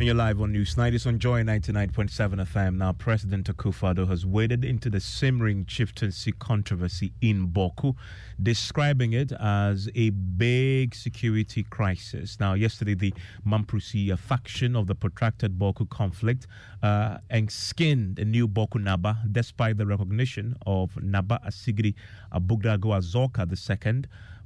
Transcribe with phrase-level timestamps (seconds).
[0.00, 0.94] And you're live on News Night.
[0.94, 2.78] It's on Joy 99.7 FM.
[2.78, 7.94] Now, President Akufo-Addo has waded into the simmering chieftaincy controversy in Bawku,
[8.42, 12.40] describing it as a big security crisis.
[12.40, 13.12] Now, yesterday, the
[13.46, 16.46] Mamprusi faction of the protracted Bawku conflict
[16.82, 21.94] uh, skinned a new Bawku Naba, despite the recognition of Naba Asigri
[22.32, 24.04] Abugrago Azoka II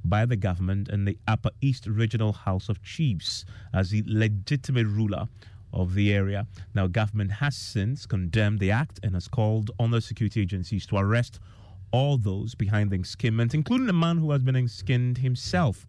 [0.09, 5.27] by the government and the Upper East Regional House of Chiefs as the legitimate ruler
[5.73, 6.47] of the area.
[6.73, 10.97] Now, government has since condemned the act and has called on the security agencies to
[10.97, 11.39] arrest
[11.91, 15.85] all those behind the skimmment, including the man who has been skinned himself.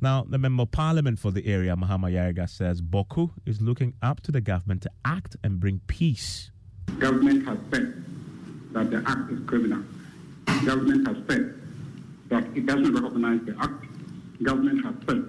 [0.00, 4.20] Now, the member of parliament for the area, Mahama Ayariga, says Bawku is looking up
[4.22, 6.50] to the government to act and bring peace.
[6.98, 8.04] Government has said
[8.72, 9.82] that the act is criminal.
[10.64, 11.63] Government has said
[12.28, 13.84] that it doesn't recognize the act.
[14.42, 15.24] Government has said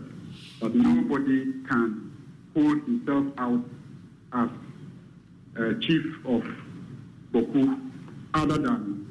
[0.61, 2.11] that nobody can
[2.53, 3.61] hold himself out
[4.33, 4.49] as
[5.59, 6.43] uh, chief of
[7.31, 7.91] Bawku
[8.33, 9.05] other than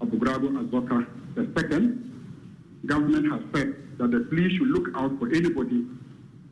[0.00, 1.98] Abu Abugrago Azoka II.
[2.86, 5.84] Government has said that the police should look out for anybody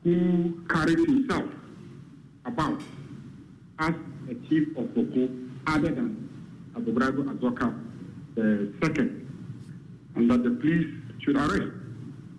[0.02, 1.44] who carries himself
[2.44, 2.80] about
[3.78, 3.94] as
[4.30, 6.28] a chief of Bawku other than
[6.76, 7.74] Abu Abugrago Azoka
[8.36, 9.23] II,
[10.16, 11.72] and that the police should arrest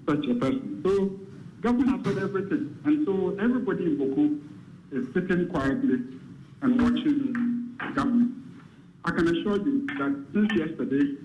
[0.07, 0.81] such a person.
[0.85, 1.19] So
[1.61, 4.41] government has said everything, and so everybody in Bawku
[4.91, 5.99] is sitting quietly
[6.61, 8.33] and watching the government.
[9.03, 11.17] I can assure you that since yesterday,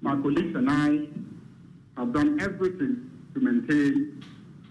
[0.00, 4.22] my colleagues and I have done everything to maintain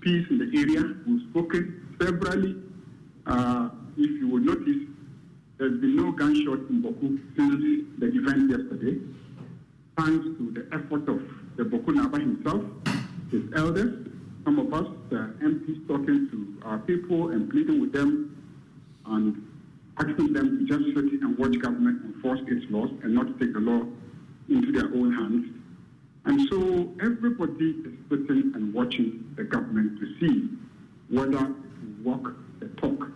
[0.01, 0.83] peace in the area.
[1.07, 2.55] We've spoken severally.
[3.25, 4.87] Uh, if you will notice,
[5.57, 8.99] there's been no gunshot in Bawku since the event yesterday,
[9.97, 11.21] thanks to the effort of
[11.55, 12.63] the Bawku Naba himself,
[13.31, 14.07] his elders,
[14.43, 18.35] some of us, the MPs, talking to our people and pleading with them
[19.07, 19.47] and
[19.97, 23.59] asking them to just sit and watch government enforce its laws and not take the
[23.59, 23.85] law
[24.49, 25.51] into their own hands.
[26.25, 30.49] And so everybody is sitting and watching the government to see
[31.09, 31.55] whether it
[32.03, 33.07] walk the talk.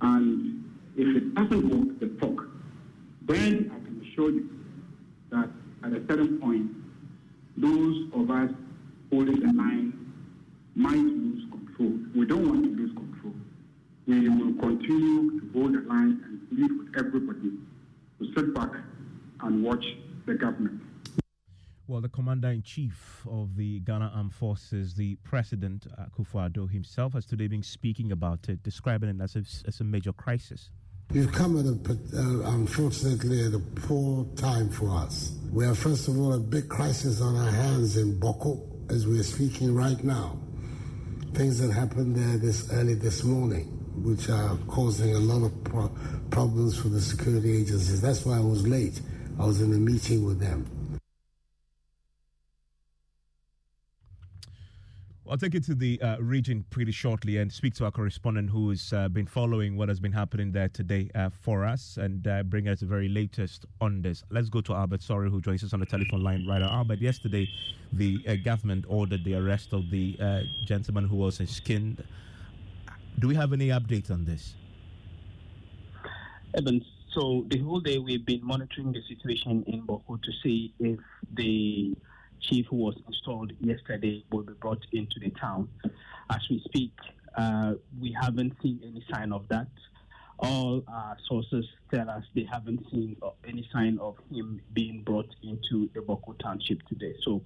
[0.00, 0.64] And
[0.96, 2.48] if it doesn't walk the talk,
[3.22, 4.48] then I can assure you
[5.30, 5.50] that
[5.84, 6.70] at a certain point,
[7.56, 8.50] those of us
[9.10, 9.92] holding the line
[10.74, 11.98] might lose control.
[12.14, 13.34] We don't want to lose control.
[14.06, 17.52] We will continue to hold the line and plead with everybody
[18.20, 18.70] to sit back
[19.42, 19.84] and watch
[20.26, 20.80] the government.
[21.86, 27.14] Well, the commander in chief of the Ghana Armed Forces, the president, uh, Akufo-Addo himself,
[27.14, 30.70] has today been speaking about it, describing it as a, as a major crisis.
[31.12, 35.32] We've come at a, uh, unfortunately at a poor time for us.
[35.50, 39.22] We have, first of all, a big crisis on our hands in Bawku as we're
[39.22, 40.38] speaking right now
[41.34, 43.66] things that happened there this early this morning,
[44.02, 45.90] which are causing a lot of pro-
[46.30, 48.00] problems for the security agencies.
[48.00, 49.00] That's why I was late.
[49.38, 50.66] I was in a meeting with them.
[55.30, 58.70] I'll take you to the uh, region pretty shortly and speak to our correspondent who
[58.70, 62.42] has uh, been following what has been happening there today uh, for us and uh,
[62.44, 64.22] bring us the very latest on this.
[64.30, 66.70] Let's go to Albert Sorry, who joins us on the telephone line right now.
[66.70, 67.46] Albert, yesterday
[67.92, 72.02] the uh, government ordered the arrest of the uh, gentleman who was skinned.
[73.18, 74.54] Do we have any updates on this?
[76.54, 80.98] Evans, so the whole day we've been monitoring the situation in Bawku to see if
[81.34, 81.94] the
[82.40, 85.68] chief who was installed yesterday will be brought into the town.
[86.30, 86.92] As we speak,
[87.36, 89.68] uh, we haven't seen any sign of that.
[90.40, 95.34] All our sources tell us they haven't seen uh, any sign of him being brought
[95.42, 97.14] into the Bawku township today.
[97.24, 97.42] So,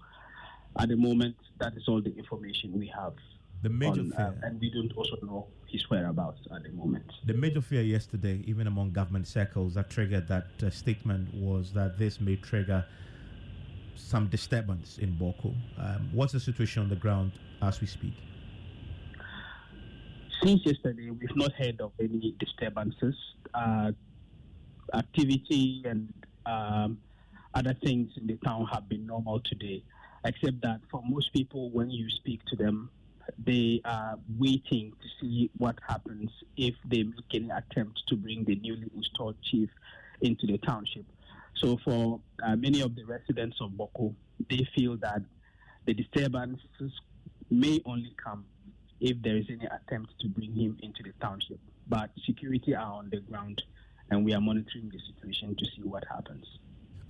[0.79, 3.15] at the moment, that is all the information we have.
[3.63, 7.05] The major on, uh, fear, and we don't also know his whereabouts at the moment.
[7.25, 11.99] the major fear yesterday, even among government circles, that triggered that uh, statement was that
[11.99, 12.85] this may trigger
[13.95, 15.55] some disturbance in Bawku.
[15.79, 17.33] Um, what's the situation on the ground
[17.63, 18.15] as we speak?
[20.43, 23.15] Since yesterday, we've not heard of any disturbances.
[23.55, 23.93] Uh,
[24.95, 26.13] activity and
[26.47, 26.99] um,
[27.55, 29.83] other things in the town have been normal today,
[30.25, 32.91] except that for most people, when you speak to them,
[33.45, 38.57] they are waiting to see what happens if they make any attempt to bring the
[38.57, 39.71] newly installed chief
[40.21, 41.05] into the township.
[41.57, 44.15] So, for uh, many of the residents of Bawku,
[44.51, 45.23] they feel that
[45.87, 46.93] the disturbances
[47.51, 48.45] may only come
[49.01, 51.59] if there is any attempt to bring him into the township.
[51.89, 53.63] But security are on the ground,
[54.11, 56.47] and we are monitoring the situation to see what happens.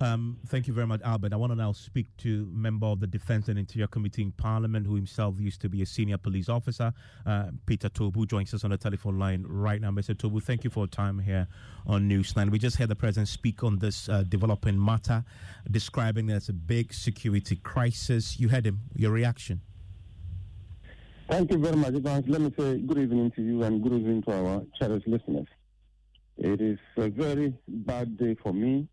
[0.03, 1.31] Um, thank you very much, Albert.
[1.31, 4.85] I want to now speak to member of the Defense and Interior Committee in Parliament,
[4.85, 6.91] who himself used to be a senior police officer,
[7.25, 9.91] uh, Peter Toobu, joins us on the telephone line right now.
[9.91, 10.13] Mr.
[10.13, 11.47] Toobu, thank you for your time here
[11.87, 12.51] on Newsline.
[12.51, 15.23] We just heard the president speak on this uh, developing matter,
[15.71, 18.37] describing it as a big security crisis.
[18.37, 18.81] You heard him.
[18.97, 19.61] Your reaction?
[21.29, 21.93] Thank you very much.
[21.93, 25.47] Let me say good evening to you and good evening to our cherished listeners.
[26.37, 28.89] It is a very bad day for me,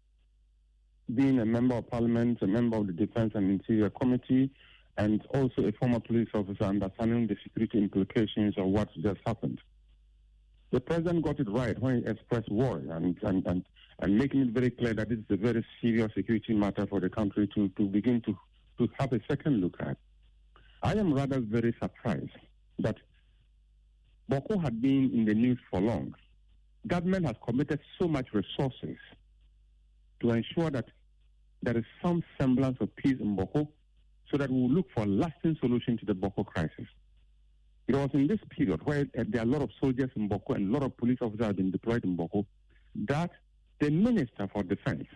[1.15, 4.51] being a member of parliament, a member of the Defense and Interior Committee,
[4.97, 9.61] and also a former police officer understanding the security implications of what just happened.
[10.73, 13.65] The president got it right when he expressed worry and, and, and,
[13.99, 17.09] and making it very clear that this is a very serious security matter for the
[17.09, 18.37] country to, to begin to,
[18.79, 19.97] to have a second look at.
[20.83, 22.31] I am rather very surprised
[22.79, 22.97] that
[24.31, 26.15] Bawku had been in the news for long.
[26.87, 28.97] Government has committed so much resources
[30.21, 30.87] to ensure that
[31.63, 33.67] there is some semblance of peace in Bawku
[34.31, 36.87] so that we will look for a lasting solution to the Bawku crisis.
[37.89, 40.55] It was in this period where uh, there are a lot of soldiers in Bawku
[40.55, 42.47] and a lot of police officers have been deployed in Bawku
[43.09, 43.31] that
[43.81, 45.07] the Minister for Defense,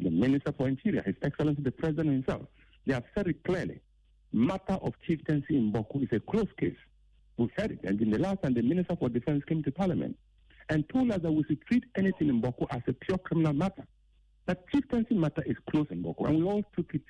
[0.00, 2.42] the Minister for Interior, His Excellency the President himself,
[2.86, 3.80] they have said it clearly
[4.34, 6.76] matter of chieftaincy in Bawku is a closed case.
[7.36, 7.80] We've heard it.
[7.84, 10.16] And in the last time, the Minister for Defense came to Parliament
[10.68, 13.86] and told us that we should treat anything in Bawku as a pure criminal matter.
[14.46, 16.28] That chieftaincy matter is closed in Bawku.
[16.28, 17.02] And we all took it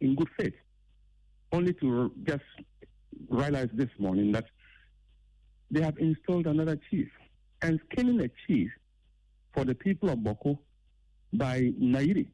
[0.00, 0.54] in good faith,
[1.52, 2.42] only to just
[3.28, 4.46] realize this morning that
[5.70, 7.08] they have installed another chief.
[7.62, 8.70] And killing a chief
[9.54, 10.58] for the people of Bawku
[11.32, 12.28] by Nayiri,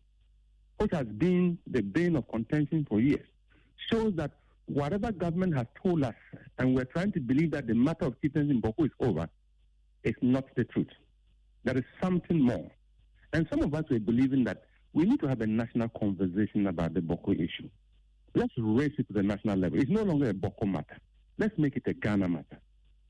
[0.78, 3.26] which has been the bane of contention for years,
[3.90, 4.32] shows that
[4.66, 6.14] whatever government has told us,
[6.58, 9.28] and we're trying to believe that the matter of chieftains in Bawku is over,
[10.02, 10.88] is not the truth.
[11.64, 12.70] There is something more.
[13.32, 16.94] And some of us were believing that we need to have a national conversation about
[16.94, 17.68] the Bawku issue.
[18.34, 19.78] Let's raise it to the national level.
[19.78, 20.98] It's no longer a Bawku matter.
[21.38, 22.58] Let's make it a Ghana matter.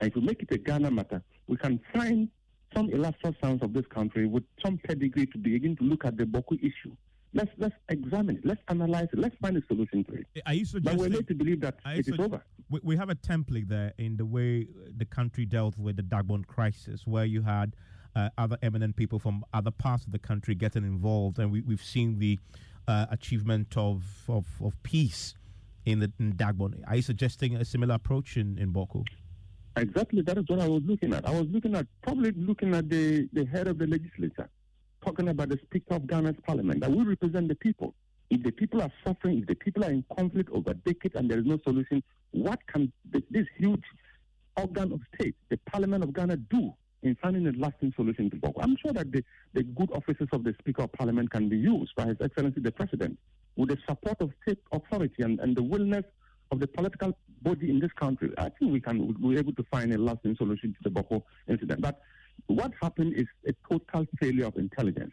[0.00, 2.28] And if we make it a Ghana matter, we can find
[2.74, 6.24] some illustrious sons of this country with some pedigree to begin to look at the
[6.24, 6.94] Bawku issue
[7.34, 8.46] Let's let's examine it.
[8.46, 9.18] Let's analyze it.
[9.18, 10.26] Let's find a solution to it.
[10.46, 10.98] Are you suggesting?
[10.98, 12.42] But we're led to believe that it is over.
[12.70, 14.66] We, we have a template there in the way
[14.96, 17.74] the country dealt with the Dagbon crisis, where you had
[18.18, 21.84] uh, other eminent people from other parts of the country getting involved, and we, we've
[21.84, 22.38] seen the
[22.88, 25.34] uh, achievement of, of, of peace
[25.84, 26.82] in the in Dagbon.
[26.88, 29.06] Are you suggesting a similar approach in, in Bawku?
[29.76, 31.26] Exactly, that is what I was looking at.
[31.26, 34.48] I was looking at probably looking at the, the head of the legislature
[35.04, 37.94] talking about the Speaker of Ghana's Parliament, that we represent the people.
[38.30, 41.38] If the people are suffering, if the people are in conflict over decades and there
[41.38, 43.84] is no solution, what can this huge
[44.56, 48.60] organ of state, the Parliament of Ghana, do in finding a lasting solution to Bawku?
[48.60, 49.24] I'm sure that the,
[49.54, 52.72] the good offices of the Speaker of Parliament can be used by His Excellency the
[52.72, 53.18] President
[53.56, 56.04] with the support of state authority and, and the willingness
[56.50, 58.32] of the political body in this country.
[58.38, 61.80] I think we can be able to find a lasting solution to the Bawku incident.
[61.80, 62.00] But
[62.46, 65.12] what happened is a total failure of intelligence.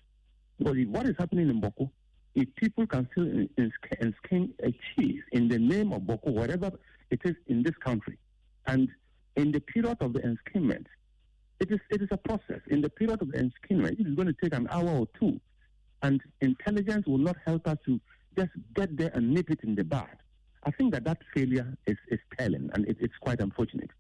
[0.58, 1.90] Because what is happening in Bawku,
[2.36, 6.72] if people can still enskin a chief in the name of Bawku, whatever
[7.10, 8.18] it is in this country,
[8.68, 8.90] and
[9.36, 10.86] in the period of the enskinment,
[11.60, 12.62] it is, it is a process.
[12.68, 15.40] In the period of the enskinment, it is going to take an hour or two,
[16.02, 18.00] and intelligence will not help us to
[18.38, 20.08] just get there and nip it in the bud.
[20.64, 23.92] I think that that failure is, is telling, and it, it's quite unfortunate.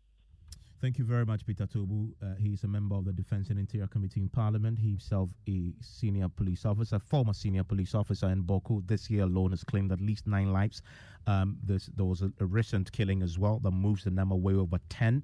[0.82, 2.12] Thank you very much, Peter Toobu.
[2.22, 4.78] Uh, he is a member of the Defense and Interior Committee in Parliament.
[4.78, 8.86] He himself a senior police officer, former senior police officer in Bawku.
[8.86, 10.82] This year alone has claimed at least nine lives.
[11.28, 14.78] Um, there was a, a, recent killing as well that moves the number way over
[14.90, 15.24] 10.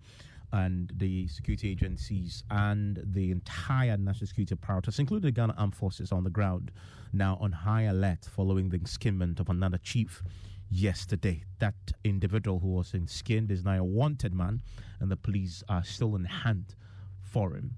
[0.54, 6.12] And the security agencies and the entire national security apparatus, including the Ghana Armed Forces
[6.12, 6.72] on the ground,
[7.14, 10.22] now on high alert following the skimming of another chief
[10.70, 11.44] yesterday.
[11.60, 14.62] That individual who was in skinned is now a wanted man,
[15.00, 16.76] and the police are still in hand
[17.22, 17.76] for him.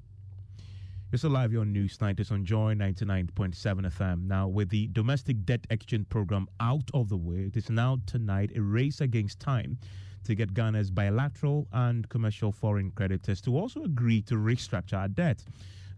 [1.12, 2.20] It's a live on Newsnight.
[2.20, 4.24] It's on Joy 99.7 FM.
[4.26, 8.52] Now, with the domestic debt exchange program out of the way, it is now tonight
[8.56, 9.78] a race against time
[10.24, 15.44] to get Ghana's bilateral and commercial foreign creditors to also agree to restructure our debt.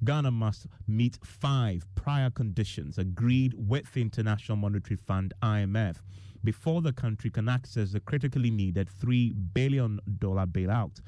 [0.04, 5.98] Ghana must meet five prior conditions agreed with the International Monetary Fund, IMF
[6.46, 11.02] before the country can access the critically needed $3 billion bailout.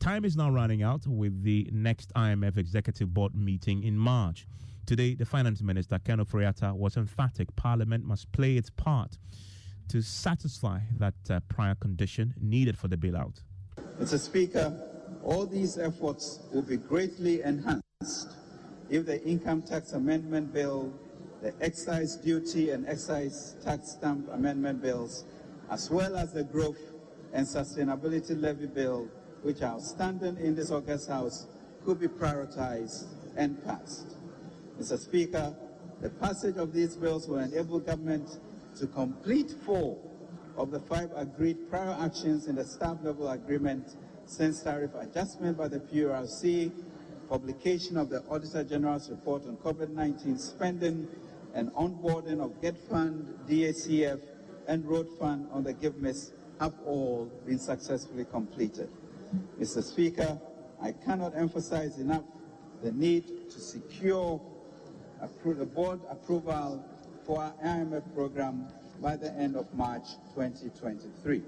[0.00, 4.46] Time is now running out with the next IMF Executive Board meeting in March.
[4.86, 9.16] Today, the Finance Minister, Ken Ofori-Atta, was emphatic Parliament must play its part
[9.90, 13.42] to satisfy that uh, prior condition needed for the bailout.
[14.00, 14.18] Mr.
[14.18, 14.72] Speaker,
[15.22, 18.28] all these efforts will be greatly enhanced
[18.88, 20.92] if the Income Tax Amendment Bill
[21.42, 25.24] the excise duty and excise tax stamp amendment bills,
[25.70, 26.78] as well as the growth
[27.32, 29.08] and sustainability levy bill,
[29.42, 31.46] which are standing in this August House,
[31.84, 33.06] could be prioritized
[33.36, 34.16] and passed.
[34.78, 34.98] Mr.
[34.98, 35.54] Speaker,
[36.02, 38.38] the passage of these bills will enable government
[38.76, 39.98] to complete four
[40.56, 43.96] of the five agreed prior actions in the staff level agreement
[44.26, 46.72] since tariff adjustment by the PURC,
[47.28, 51.08] publication of the Auditor General's report on COVID-19 spending,
[51.54, 54.20] and onboarding of GET Fund, DACF,
[54.68, 58.88] and Road Fund on the GIFMIS have all been successfully completed.
[59.58, 59.82] Mr.
[59.82, 60.38] Speaker,
[60.82, 62.24] I cannot emphasize enough
[62.82, 64.40] the need to secure
[65.44, 66.84] the board approval
[67.24, 68.66] for our IMF program
[69.00, 71.42] by the end of March 2023.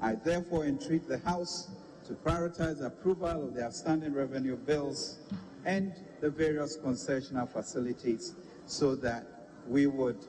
[0.00, 1.68] I therefore entreat the House
[2.06, 5.18] to prioritize approval of the outstanding revenue bills
[5.64, 8.34] and the various concessional facilities
[8.66, 9.26] so that
[9.66, 10.24] we would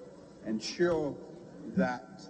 [0.45, 1.15] ensure
[1.75, 2.21] that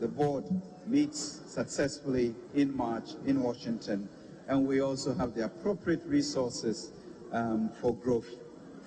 [0.00, 0.44] the board
[0.86, 4.08] meets successfully in March in Washington
[4.48, 6.92] and we also have the appropriate resources
[7.32, 8.28] um, for growth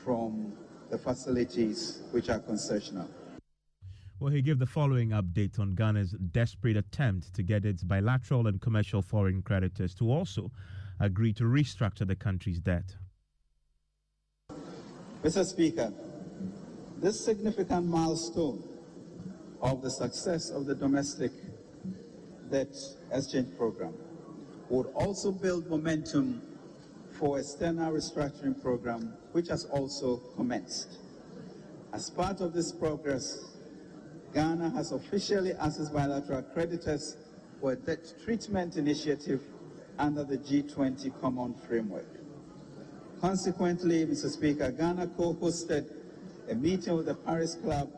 [0.03, 0.53] from
[0.89, 3.07] the facilities which are concessional.
[4.19, 8.61] Well, he gave the following update on Ghana's desperate attempt to get its bilateral and
[8.61, 10.51] commercial foreign creditors to also
[10.99, 12.95] agree to restructure the country's debt.
[15.23, 15.43] Mr.
[15.43, 15.91] Speaker,
[16.97, 18.63] this significant milestone
[19.61, 21.31] of the success of the domestic
[22.51, 22.73] debt
[23.11, 23.93] exchange program
[24.69, 26.41] would also build momentum
[27.11, 30.97] for external restructuring program, which has also commenced.
[31.91, 33.57] As part of this progress,
[34.33, 37.17] Ghana has officially asked its bilateral creditors
[37.59, 39.41] for a debt treatment initiative
[39.99, 42.07] under the G20 Common Framework.
[43.19, 44.29] Consequently, Mr.
[44.29, 45.91] Speaker, Ghana co-hosted
[46.49, 47.91] a meeting with the Paris Club,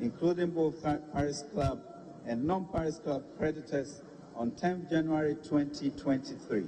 [0.00, 0.80] including both
[1.12, 1.82] Paris Club
[2.24, 4.00] and non-Paris Club creditors
[4.36, 6.62] on 10 January 2023.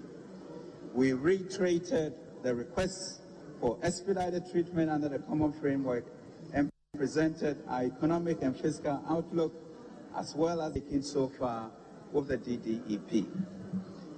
[0.95, 3.21] We reiterated the requests
[3.61, 6.05] for expedited treatment under the Common Framework
[6.53, 9.55] and presented our economic and fiscal outlook,
[10.17, 11.71] as well as making so far
[12.13, 13.27] with the DDEP.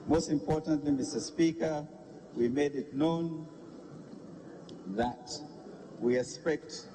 [0.07, 1.21] Most importantly, Mr.
[1.21, 1.87] Speaker,
[2.35, 3.47] we made it known
[4.89, 5.31] that
[6.01, 6.87] we expect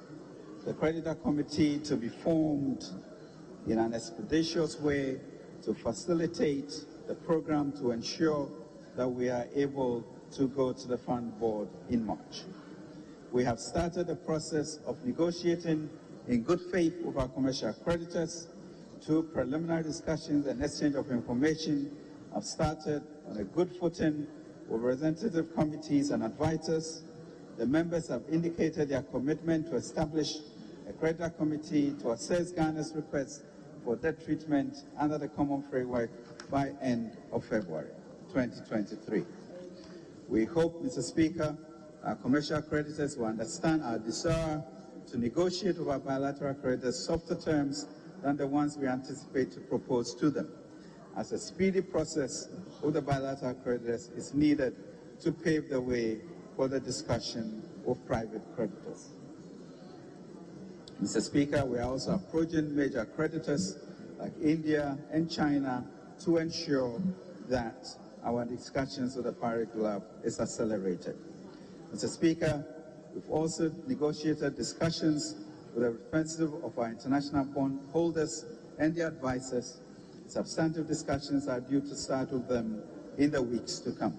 [0.64, 2.84] the creditor committee to be formed
[3.66, 5.20] in an expeditious way
[5.62, 6.72] to facilitate
[7.06, 8.50] the program to ensure
[8.96, 12.42] that we are able to go to the fund board in March.
[13.32, 15.88] We have started the process of negotiating
[16.28, 18.48] in good faith with our commercial creditors.
[19.04, 21.96] Two preliminary discussions and exchange of information
[22.32, 24.26] have started on a good footing
[24.68, 27.02] with representative committees and advisors.
[27.58, 30.34] The members have indicated their commitment to establish
[30.88, 33.44] a creditor committee to assess Ghana's request
[33.84, 36.10] for debt treatment under the common framework
[36.50, 37.90] by end of February
[38.32, 39.24] 2023.
[40.28, 41.02] We hope, Mr.
[41.02, 41.56] Speaker,
[42.04, 44.62] our commercial creditors will understand our desire
[45.10, 47.86] to negotiate with our bilateral creditors softer terms
[48.22, 50.48] than the ones we anticipate to propose to them,
[51.16, 52.48] as a speedy process
[52.82, 54.74] with the bilateral creditors is needed
[55.20, 56.18] to pave the way
[56.56, 59.10] for the discussion with private creditors.
[61.02, 61.20] Mr.
[61.20, 63.76] Speaker, we are also approaching major creditors
[64.18, 65.84] like India and China
[66.24, 67.00] to ensure
[67.48, 67.86] that
[68.24, 71.16] our discussions with the Paris Club is accelerated.
[71.92, 72.08] Mr.
[72.08, 72.64] Speaker,
[73.14, 75.36] we've also negotiated discussions
[75.74, 78.44] with the representative of our international bond holders
[78.78, 79.80] and their advisors.
[80.26, 82.82] Substantive discussions are due to start with them
[83.18, 84.16] in the weeks to come.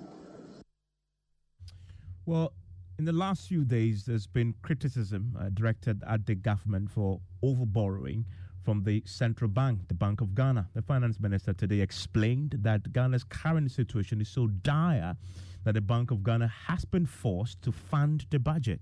[2.25, 2.53] Well,
[2.97, 8.25] in the last few days, there's been criticism uh, directed at the government for overborrowing
[8.65, 10.67] from the central bank, the Bank of Ghana.
[10.74, 15.15] The finance minister today explained that Ghana's current situation is so dire
[15.63, 18.81] that the Bank of Ghana has been forced to fund the budget.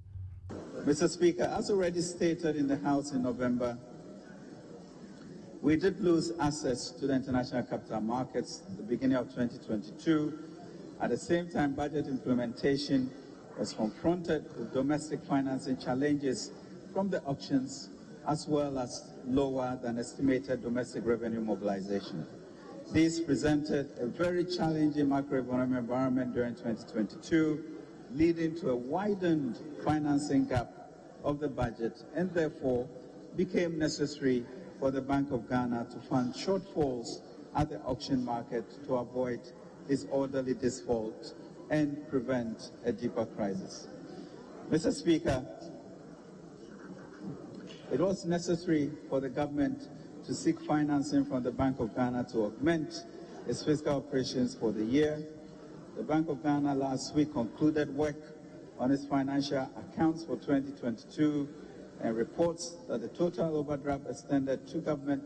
[0.85, 1.09] Mr.
[1.09, 3.77] Speaker, as already stated in the House in November,
[5.61, 10.39] we did lose access to the international capital markets at the beginning of 2022.
[11.01, 13.11] At the same time, budget implementation
[13.57, 16.51] was confronted with domestic financing challenges
[16.93, 17.89] from the auctions
[18.27, 22.25] as well as lower than estimated domestic revenue mobilization.
[22.91, 27.63] This presented a very challenging macroeconomic environment during 2022,
[28.13, 30.69] leading to a widened financing gap
[31.23, 32.87] of the budget and therefore
[33.35, 34.45] became necessary
[34.79, 37.21] for the Bank of Ghana to fund shortfalls
[37.55, 39.39] at the auction market to avoid
[39.87, 41.33] disorderly default
[41.69, 43.87] and prevent a deeper crisis.
[44.69, 44.93] Mr.
[44.93, 45.45] Speaker,
[47.93, 49.87] It was necessary for the government
[50.25, 53.03] to seek financing from the Bank of Ghana to augment
[53.47, 55.23] its fiscal operations for the year.
[55.95, 58.15] The Bank of Ghana last week concluded work
[58.79, 61.47] on its financial accounts for 2022
[62.01, 65.23] and reports that the total overdraft extended to government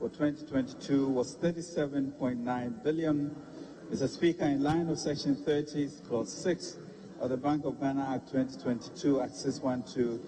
[0.00, 3.36] for 2022 was 37.9 billion.
[3.92, 4.08] Mr.
[4.08, 6.78] Speaker, in line with Section 30, Clause 6
[7.20, 10.18] of the Bank of Ghana Act 2022, Act 612,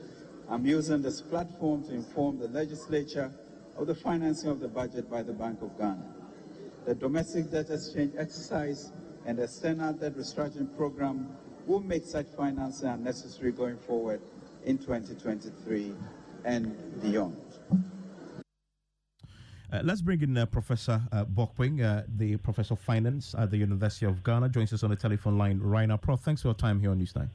[0.50, 3.30] I'm using this platform to inform the legislature
[3.76, 6.02] of the financing of the budget by the Bank of Ghana.
[6.86, 8.90] The domestic debt exchange exercise
[9.24, 11.28] and the external debt restructuring program
[11.66, 14.20] will make such financing unnecessary going forward
[14.64, 15.94] in 2023
[16.44, 17.36] and beyond.
[19.72, 23.56] Uh, let's bring in uh, Professor uh, Bokpin, uh, the Professor of Finance at the
[23.56, 25.96] University of Ghana, joins us on the telephone line right now.
[25.96, 27.28] Prof, thanks for your time here on Newstime.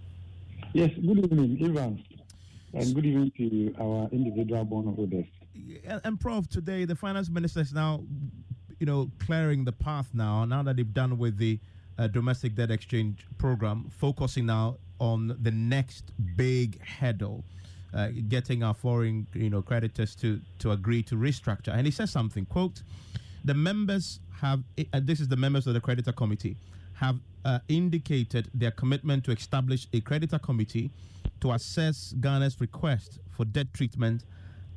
[0.74, 2.04] Yes, good evening, Ivan,
[2.76, 5.26] and good evening to our individual bondholders.
[5.86, 8.04] And, and Prof, today the Finance Minister is now,
[8.80, 11.60] you know, clearing the path now, now that they've done with the
[11.98, 17.46] uh, domestic debt exchange program, focusing now on the next big hurdle
[17.94, 21.70] uh, getting our foreign you know creditors to to agree to restructure.
[21.70, 22.46] And he says something.
[22.46, 22.84] Quote:
[23.46, 24.64] The members have.
[24.78, 26.58] Uh, this is the members of the creditor committee
[26.96, 30.92] have uh, indicated their commitment to establish a creditor committee
[31.46, 34.26] to assess Ghana's request for debt treatment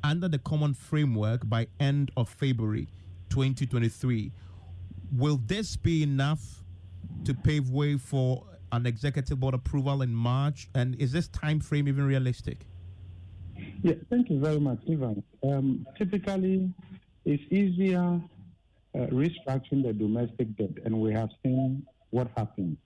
[0.03, 2.87] under the common framework by end of February
[3.29, 4.31] 2023.
[5.11, 6.63] Will this be enough
[7.25, 10.69] to pave way for an executive board approval in March?
[10.75, 12.67] And is this time frame even realistic?
[13.81, 15.23] Yes, thank you very much, Ivan.
[15.41, 16.71] Um, typically,
[17.25, 18.21] it's easier
[18.93, 22.77] uh, restructuring the domestic debt, and we have seen what happened.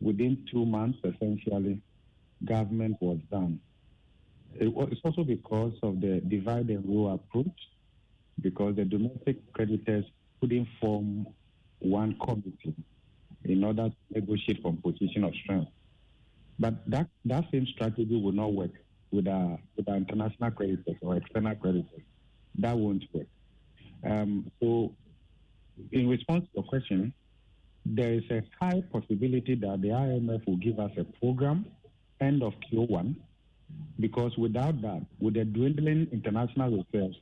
[0.00, 1.82] Within two months, essentially,
[2.44, 3.60] government was done.
[4.54, 7.46] It's also because of the divide and rule approach,
[8.40, 10.04] because the domestic creditors
[10.40, 11.26] couldn't form
[11.78, 12.74] one committee
[13.44, 15.70] in order to negotiate from position of strength.
[16.58, 18.72] But that, that same strategy will not work
[19.10, 22.02] with our, with our international creditors or external creditors.
[22.58, 23.26] That won't work.
[24.04, 24.94] Um, so,
[25.92, 27.14] in response to your question,
[27.86, 31.64] there is a high possibility that the IMF will give us a program
[32.20, 33.14] end of Q1,
[33.98, 37.16] because without that, with the dwindling international reserves,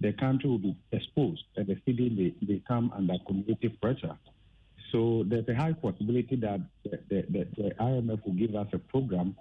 [0.00, 4.16] the country will be exposed and the cedi may become under cumulative pressure.
[4.90, 9.34] So there's a high possibility that the, the, the, IMF will give us a program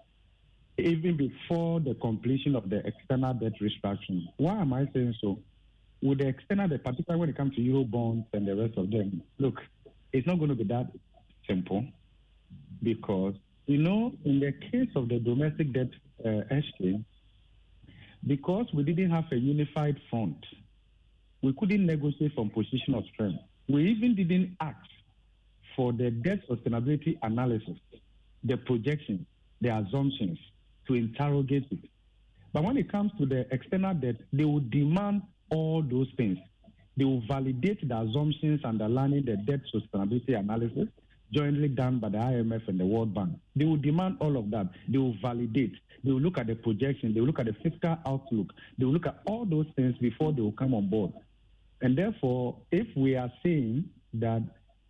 [0.78, 4.26] even before the completion of the external debt restructuring.
[4.38, 5.40] Why am I saying so?
[6.02, 8.90] With the external debt, particularly when it comes to euro bonds and the rest of
[8.90, 9.62] them, look,
[10.12, 10.92] it's not going to be that
[11.48, 11.86] simple
[12.82, 15.90] because, you know, in the case of the domestic debt
[16.26, 17.06] uh, exchange,
[18.26, 20.38] because we didn't have a unified front,
[21.42, 23.40] we couldn't negotiate from position of strength.
[23.68, 24.78] We even didn't ask
[25.76, 27.78] for the debt sustainability analysis,
[28.44, 29.26] the projections,
[29.62, 30.38] the assumptions,
[30.88, 31.90] to interrogate it.
[32.52, 36.38] But when it comes to the external debt, they will demand all those things.
[36.96, 40.88] They will validate the assumptions underlying the debt sustainability analysis
[41.34, 43.32] jointly done by the IMF and the World Bank.
[43.56, 44.68] They will demand all of that.
[44.88, 45.74] They will validate.
[46.04, 47.14] They will look at the projection.
[47.14, 48.54] They will look at the fiscal outlook.
[48.78, 51.12] They will look at all those things before they will come on board.
[51.82, 54.42] And therefore, if we are saying that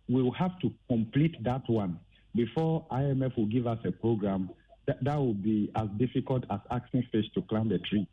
[0.08, 1.98] we will have to complete that one
[2.34, 4.50] before IMF will give us a program,
[4.86, 8.06] that, that will be as difficult as asking fish to climb the tree.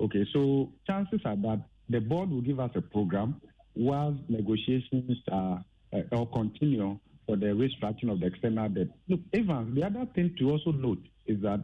[0.00, 3.40] Okay, so chances are that the board will give us a program
[3.74, 8.88] while negotiations are uh, or continue for the restructuring of the external debt.
[9.08, 11.60] Look, Evans, the other thing to also note is that,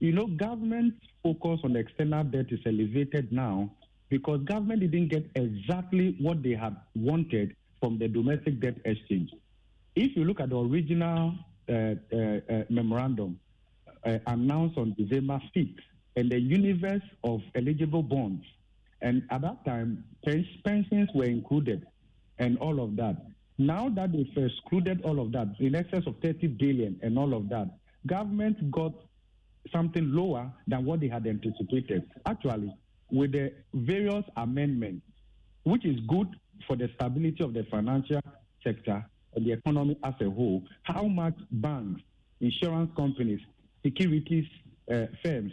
[0.00, 3.70] you know, government focus on the external debt is elevated now
[4.10, 9.30] because government didn't get exactly what they had wanted from the domestic debt exchange.
[9.96, 11.34] If you look at the original
[11.68, 13.38] uh, uh, uh memorandum,
[14.04, 15.78] uh, announced on December 5th,
[16.16, 18.44] and the universe of eligible bonds.
[19.00, 20.04] And at that time,
[20.64, 21.86] pensions were included
[22.38, 23.16] and all of that.
[23.58, 27.48] Now that they've excluded all of that, in excess of 30 billion and all of
[27.50, 27.68] that,
[28.06, 28.92] government got
[29.72, 32.10] something lower than what they had anticipated.
[32.26, 32.74] Actually,
[33.10, 35.06] with the various amendments,
[35.62, 36.28] which is good
[36.66, 38.20] for the stability of the financial
[38.62, 42.02] sector and the economy as a whole, how much banks,
[42.40, 43.40] insurance companies,
[43.84, 44.46] securities
[44.92, 45.52] uh, firms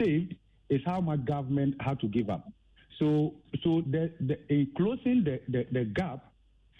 [0.00, 0.34] saved
[0.68, 2.50] is how much government had to give up.
[2.98, 6.29] So, so the, the, in closing the, the, the gap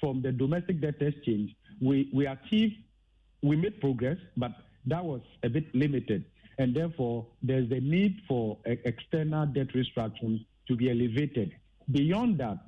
[0.00, 2.74] from the domestic debt exchange, we, we achieved,
[3.42, 4.52] we made progress, but
[4.86, 6.24] that was a bit limited.
[6.60, 11.52] and therefore there's a need for external debt restructuring to be elevated.
[11.90, 12.58] Beyond that,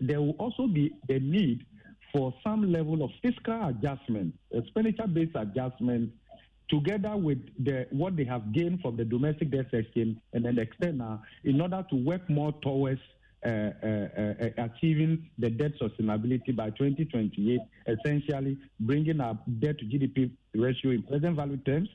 [0.00, 1.66] there will also be a need
[2.12, 6.10] for some level of fiscal adjustment, expenditure-based adjustment,
[6.70, 10.62] together with the, what they have gained from the domestic debt exchange and then the
[10.62, 13.00] external, in order to work more towards
[13.42, 13.48] Uh,
[13.82, 20.90] uh, uh, achieving the debt sustainability by 2028, essentially bringing our debt to GDP ratio
[20.90, 21.88] in present value terms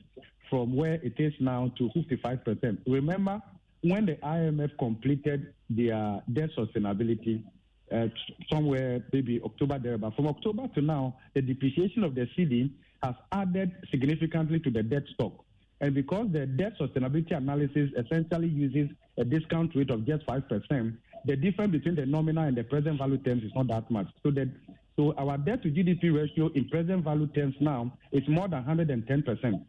[0.50, 2.78] from where it is now to 55%.
[2.88, 3.40] Remember,
[3.82, 7.44] when the IMF completed their debt sustainability,
[7.92, 8.08] uh,
[8.50, 12.70] somewhere maybe October there, but from October to now, the depreciation of the cedi
[13.04, 15.44] has added significantly to the debt stock.
[15.80, 21.36] And because the debt sustainability analysis essentially uses a discount rate of just 5%, the
[21.36, 24.06] difference between the nominal and the present value terms is not that much.
[24.22, 24.48] So that
[24.96, 29.64] so our debt to GDP ratio in present value terms now is more than 110%.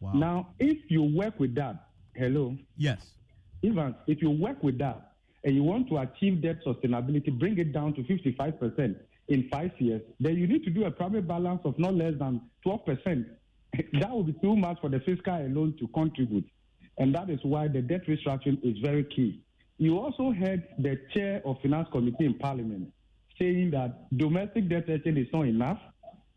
[0.00, 0.12] Wow.
[0.12, 2.56] Now, if you work with that, hello?
[2.76, 2.98] Yes.
[3.62, 5.12] Even if you work with that
[5.44, 8.96] and you want to achieve debt sustainability, bring it down to 55%
[9.28, 12.42] in five years, then you need to do a primary balance of not less than
[12.66, 13.24] 12%.
[14.00, 16.44] that will be too much for the fiscal alone to contribute.
[16.98, 19.40] And that is why the debt restructuring is very key.
[19.80, 22.92] You also heard the chair of finance committee in parliament
[23.38, 25.78] saying that domestic debt rating is not enough,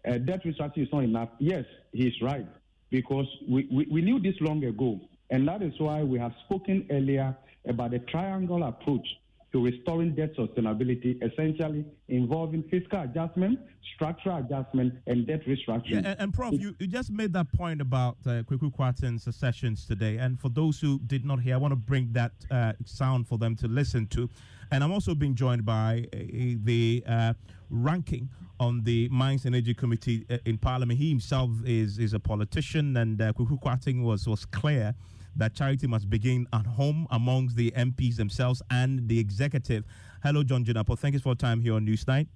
[0.08, 1.28] uh, debt restructuring is not enough.
[1.40, 2.48] Yes, he's right
[2.90, 4.98] because we, we, we knew this long ago.
[5.30, 7.36] And that is why we have spoken earlier
[7.68, 9.06] about the triangle approach
[9.54, 13.60] to restoring debt sustainability, essentially involving fiscal adjustment,
[13.94, 15.92] structural adjustment, and debt restructuring.
[15.92, 19.86] Yeah, and, and Prof, you, you just made that point about uh, Kwaku Kwarteng's sessions
[19.86, 20.18] today.
[20.18, 23.38] And for those who did not hear, I want to bring that uh, sound for
[23.38, 24.28] them to listen to.
[24.72, 26.18] And I'm also being joined by uh,
[26.64, 27.34] the uh,
[27.70, 31.00] ranking on the Mines Energy Committee uh, in Parliament.
[31.00, 34.96] He himself is, is a politician, and uh, Kwarteng was, was clear
[35.36, 39.84] that charity must begin at home amongst the MPs themselves and the executive.
[40.24, 40.98] Hello, John Jinapor.
[40.98, 42.28] Thank you for your time here on Newsnight.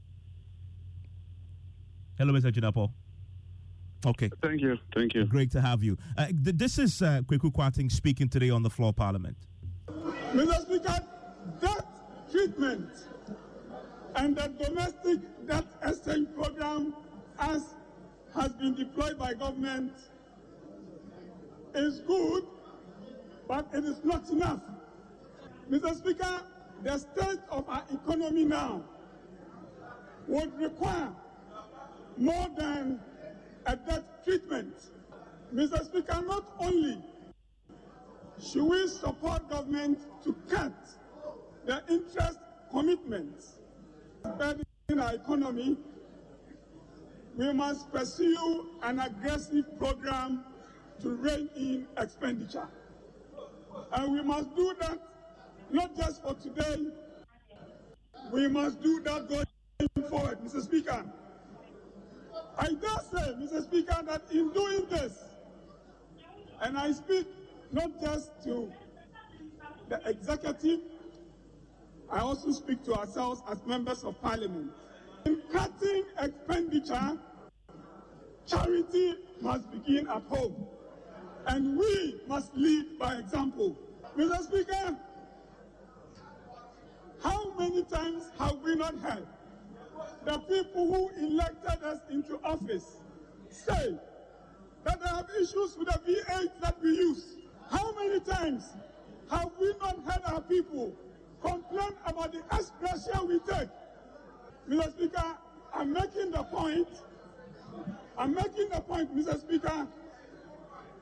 [2.18, 2.52] Hello, Mr.
[2.52, 2.92] Jinapor.
[4.06, 4.30] Okay.
[4.42, 4.78] Thank you.
[4.94, 5.26] Thank you.
[5.26, 5.98] Great to have you.
[6.18, 9.38] Uh, th- this is uh, Kwaku Kwarteng speaking today on the floor of Parliament.
[10.34, 10.62] Mr.
[10.62, 11.00] Speaker,
[11.62, 11.86] that
[12.32, 12.90] treatment
[14.16, 16.94] and the domestic debt exchange program
[17.40, 17.76] as
[18.36, 19.94] has been deployed by government
[21.76, 22.44] is good
[23.48, 24.62] but it is not enough.
[25.70, 25.96] Mr.
[25.96, 26.42] Speaker,
[26.84, 28.84] the state of our economy now
[30.28, 31.12] would require
[32.18, 33.00] more than
[33.66, 34.74] a debt treatment.
[35.54, 35.84] Mr.
[35.86, 36.98] Speaker, not only
[38.40, 40.74] should we support government to cut
[41.66, 42.40] the interest
[42.72, 43.56] commitments
[44.90, 45.78] in our economy,
[47.38, 50.44] we must pursue an aggressive program
[51.02, 52.68] to rein in expenditure.
[53.94, 55.00] And we must do that
[55.72, 56.88] not just for today,
[58.32, 60.62] we must do that going forward, Mr.
[60.62, 61.04] Speaker.
[62.58, 63.64] I dare say, Mr.
[63.64, 65.14] Speaker, that in doing this,
[66.62, 67.28] and I speak
[67.72, 68.72] not just to
[69.90, 70.80] the executive,
[72.10, 74.72] I also speak to ourselves as members of parliament.
[75.26, 77.18] In cutting expenditure,
[78.48, 80.68] charity must begin at home
[81.48, 83.76] and we must lead by example.
[84.18, 84.44] Mr.
[84.44, 84.98] Speaker,
[87.24, 89.26] how many times have we not heard
[90.26, 92.98] the people who elected us into office
[93.50, 93.98] say
[94.84, 97.38] that they have issues with the V8 that we use?
[97.70, 98.66] How many times
[99.32, 100.94] have we not heard our people
[101.42, 103.70] complain about the expression we take?
[104.70, 104.92] Mr.
[104.92, 105.38] Speaker,
[105.74, 106.88] I'm making the point,
[108.18, 109.40] I'm making the point, Mr.
[109.40, 109.88] Speaker,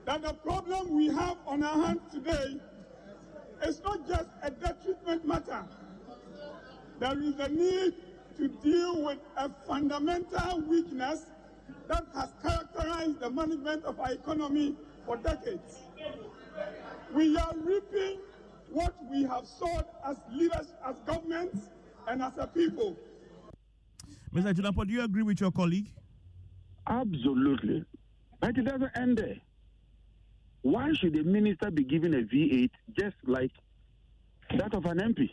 [0.06, 2.58] that the problem we have on our hands today
[3.64, 5.64] is not just a debt treatment matter.
[7.00, 7.94] There is a need
[8.38, 11.26] to deal with a fundamental weakness
[11.88, 15.80] that has characterized the management of our economy for decades.
[17.14, 18.20] We are reaping
[18.70, 21.70] what we have sowed as leaders, as governments,
[22.08, 22.98] and as a people.
[24.34, 24.54] Mr.
[24.54, 25.88] Jinapor, do you agree with your colleague?
[26.88, 27.86] Absolutely.
[28.40, 29.38] But it doesn't end there.
[30.66, 33.52] Why should a minister be given a V8 just like
[34.58, 35.30] that of an MP?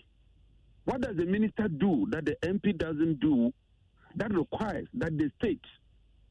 [0.85, 3.51] What does the minister do that the MP doesn't do
[4.17, 5.65] that requires that the state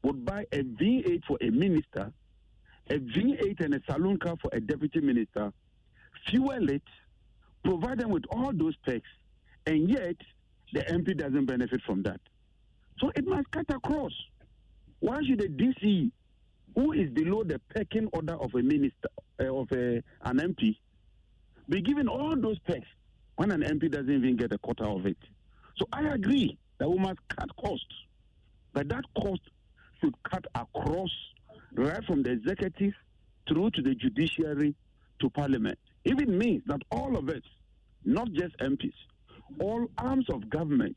[0.04, 2.12] would buy a V8 for a minister,
[2.90, 5.52] a V8 and a saloon car for a deputy minister,
[6.28, 6.82] fuel it,
[7.64, 9.10] provide them with all those perks,
[9.66, 10.14] and yet
[10.74, 12.20] the MP doesn't benefit from that.
[13.00, 14.12] So it must cut across.
[15.00, 16.12] Why should the DC
[16.74, 19.08] who is below the pecking order of a minister
[19.40, 20.76] uh, of a, an MP
[21.68, 22.86] be given all those perks
[23.36, 25.16] when an MP doesn't even get a quarter of it.
[25.76, 27.94] So I agree that we must cut costs,
[28.72, 29.40] but that cost
[30.00, 31.10] should cut across
[31.74, 32.92] right from the executive
[33.48, 34.74] through to the judiciary
[35.20, 35.78] to parliament.
[36.04, 37.42] Even means that all of us,
[38.04, 38.92] not just MPs,
[39.60, 40.96] all arms of government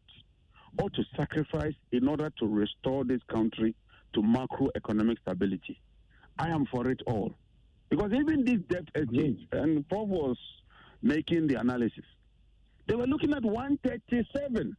[0.80, 3.76] ought to sacrifice in order to restore this country
[4.16, 5.80] to macroeconomic stability.
[6.38, 7.34] I am for it all.
[7.90, 9.58] Because even this debt exchange, mm-hmm.
[9.58, 10.38] and Paul was
[11.02, 12.04] making the analysis,
[12.88, 14.76] they were looking at 137.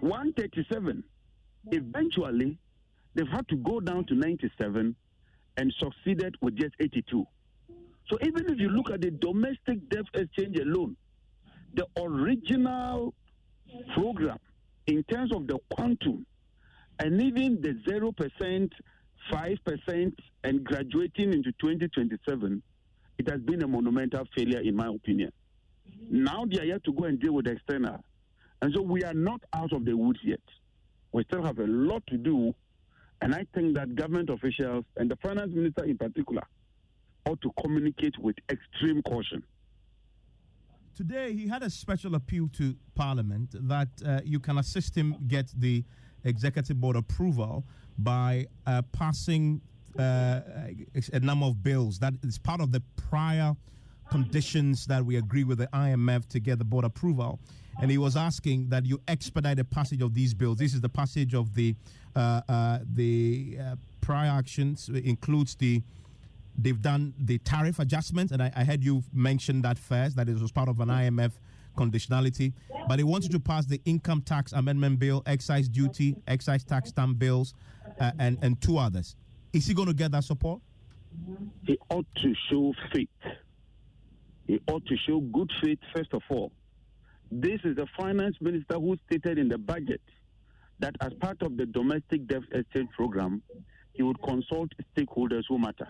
[0.00, 1.04] 137.
[1.70, 2.58] Eventually,
[3.14, 4.94] they've had to go down to 97
[5.56, 7.26] and succeeded with just 82.
[8.08, 10.96] So even if you look at the domestic debt exchange alone,
[11.74, 13.12] the original
[13.94, 14.38] program
[14.86, 16.24] in terms of the quantum
[16.98, 18.70] and even the 0%,
[19.32, 20.12] 5%,
[20.44, 22.62] and graduating into 2027,
[23.18, 25.32] it has been a monumental failure, in my opinion.
[26.10, 28.02] Now they are yet to go and deal with the external.
[28.62, 30.40] And so we are not out of the woods yet.
[31.12, 32.54] We still have a lot to do.
[33.20, 36.42] And I think that government officials and the finance minister in particular
[37.26, 39.42] ought to communicate with extreme caution.
[40.94, 45.48] Today, he had a special appeal to Parliament that uh, you can assist him get
[45.56, 45.84] the
[46.28, 47.64] executive board approval
[47.98, 49.60] by uh, passing
[49.98, 50.40] uh,
[51.12, 51.98] a number of bills.
[51.98, 53.56] That is part of the prior
[54.10, 57.38] conditions that we agree with the IMF to get the board approval.
[57.80, 60.58] And he was asking that you expedite the passage of these bills.
[60.58, 61.74] This is the passage of the
[62.16, 64.88] uh, uh, the uh, prior actions.
[64.88, 65.82] It includes the
[66.56, 70.40] they've done the tariff adjustments, and I, I heard you mention that first that it
[70.40, 71.32] was part of an IMF
[71.78, 72.52] conditionality.
[72.88, 77.18] But they wanted to pass the income tax amendment bill, excise duty, excise tax stamp
[77.18, 77.54] bills,
[78.00, 79.16] uh, and and two others.
[79.52, 80.60] Is he going to get that support?
[81.64, 83.08] He ought to show faith.
[84.46, 86.52] He ought to show good faith, first of all.
[87.30, 90.00] This is the finance minister who stated in the budget
[90.80, 93.42] that as part of the domestic debt exchange program,
[93.92, 95.88] he would consult stakeholders who matter.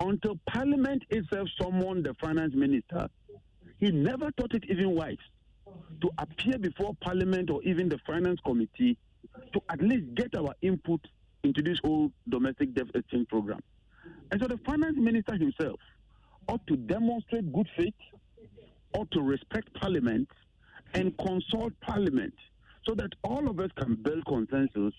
[0.00, 3.08] Until Parliament itself summoned the finance minister,
[3.82, 5.16] he never thought it even wise
[6.02, 8.96] to appear before Parliament or even the finance committee
[9.52, 11.00] to at least get our input
[11.42, 13.58] into this whole domestic debt exchange program.
[14.30, 15.80] And so the finance minister himself
[16.46, 17.94] ought to demonstrate good faith,
[18.94, 20.28] ought to respect Parliament,
[20.94, 22.34] and consult Parliament
[22.86, 24.94] so that all of us can build consensus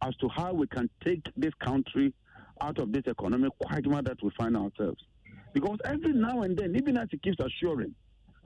[0.00, 2.14] as to how we can take this country
[2.62, 5.02] out of this economic quagmire that we find ourselves.
[5.52, 7.94] Because every now and then, even as he keeps assuring,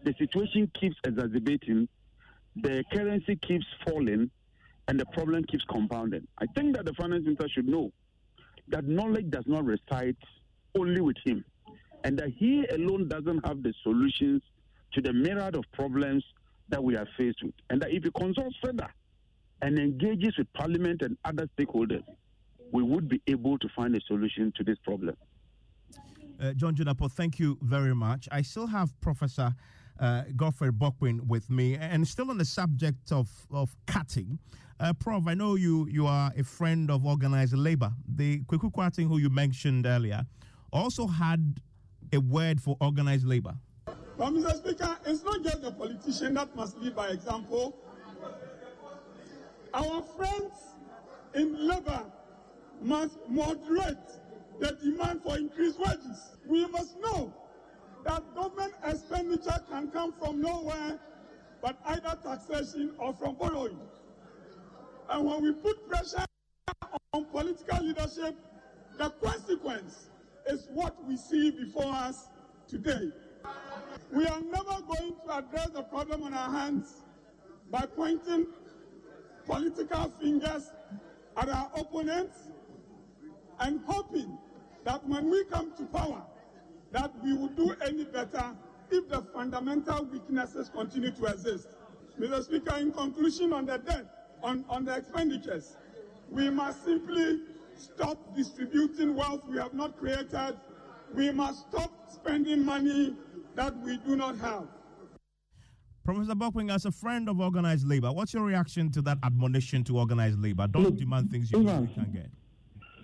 [0.05, 1.89] the situation keeps exacerbating,
[2.57, 4.31] the currency keeps falling,
[4.89, 6.27] and the problem keeps compounding.
[6.39, 7.93] I think that the finance minister should know
[8.69, 10.17] that knowledge does not reside
[10.79, 11.45] only with him,
[12.05, 14.43] and that he alone doesn't have the solutions
[14.93, 16.25] to the myriad of problems
[16.69, 18.89] that we are faced with, and that if he consults further
[19.63, 22.05] and engages with Parliament and other stakeholders,
[22.73, 25.17] we would be able to find a solution to this problem.
[26.41, 28.29] Uh, John Jinapor, thank you very much.
[28.31, 29.55] I still have Professor
[30.01, 34.39] uh, Godfrey Bokpin with me, and still on the subject of, of cutting.
[34.81, 37.93] Uh, Prof, I know you, you are a friend of organized labor.
[38.07, 40.25] The Kweku Kwarteng, who you mentioned earlier,
[40.73, 41.61] also had
[42.13, 43.55] a word for organized labor.
[44.17, 44.57] But, Mr.
[44.57, 47.77] Speaker, it's not just the politician that must lead by example.
[49.75, 50.55] Our friends
[51.35, 52.05] in labor
[52.83, 53.99] must moderate
[54.61, 56.37] the demand for increased wages.
[56.47, 57.33] We must know
[58.05, 60.99] that government expenditure can come from nowhere
[61.63, 63.79] but either taxation or from borrowing.
[65.11, 66.25] And when we put pressure
[67.13, 68.37] on political leadership,
[68.97, 70.11] the consequence
[70.47, 72.29] is what we see before us
[72.69, 73.11] today.
[74.13, 77.05] We are never going to address the problem on our hands
[77.71, 78.47] by pointing
[79.47, 80.71] political fingers
[81.37, 82.37] at our opponents
[83.61, 84.39] and hoping
[84.85, 86.23] that when we come to power,
[86.93, 88.57] that we will do any better
[88.91, 91.69] if the fundamental weaknesses continue to exist.
[92.19, 92.43] Mr.
[92.43, 94.07] Speaker, in conclusion on the debt,
[94.43, 95.77] on, on the expenditures,
[96.31, 97.41] we must simply
[97.77, 100.57] stop distributing wealth we have not created.
[101.15, 103.17] We must stop spending money
[103.55, 104.69] that we do not have.
[106.05, 109.99] Professor Bokpin, as a friend of organized labor, what's your reaction to that admonition to
[109.99, 110.67] organized labor?
[110.67, 112.31] Don't Look, demand things you Evans, can get.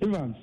[0.01, 0.37] Evans.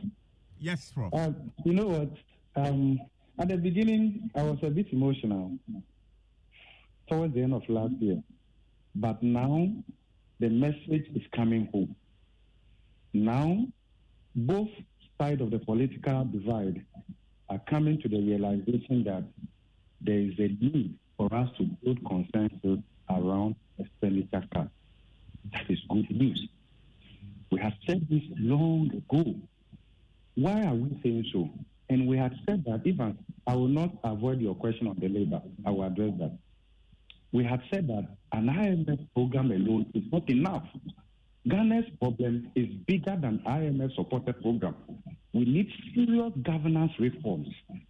[0.59, 1.11] Yes, Prof.
[1.13, 1.31] Uh,
[1.65, 2.09] you know what?
[2.55, 2.99] Um,
[3.41, 5.57] at the beginning, I was a bit emotional
[7.09, 8.21] towards the end of last year.
[8.93, 9.67] But now,
[10.39, 11.95] the message is coming home.
[13.13, 13.65] Now,
[14.35, 14.69] both
[15.19, 16.85] sides of the political divide
[17.49, 19.23] are coming to the realization that
[20.01, 24.69] there is a need for us to build consensus around expenditure cuts.
[25.51, 26.47] That is good news.
[27.51, 29.33] We have said this long ago.
[30.35, 31.49] Why are we saying so?
[31.91, 35.41] And we have said that even I will not avoid your question on the labor.
[35.65, 36.31] I will address that.
[37.33, 40.63] We have said that an IMF program alone is not enough.
[41.49, 44.75] Ghana's problem is bigger than IMF supported program.
[45.33, 47.49] We need serious governance reforms.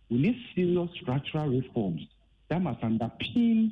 [0.09, 2.01] We need serious structural reforms
[2.49, 3.69] that must underpin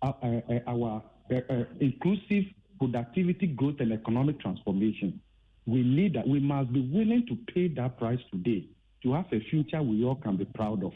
[0.00, 2.44] our, uh, uh, our uh, uh, inclusive
[2.78, 5.20] productivity growth and economic transformation.
[5.66, 6.26] We need that.
[6.26, 8.64] We must be willing to pay that price today
[9.02, 10.92] to have a future we all can be proud of.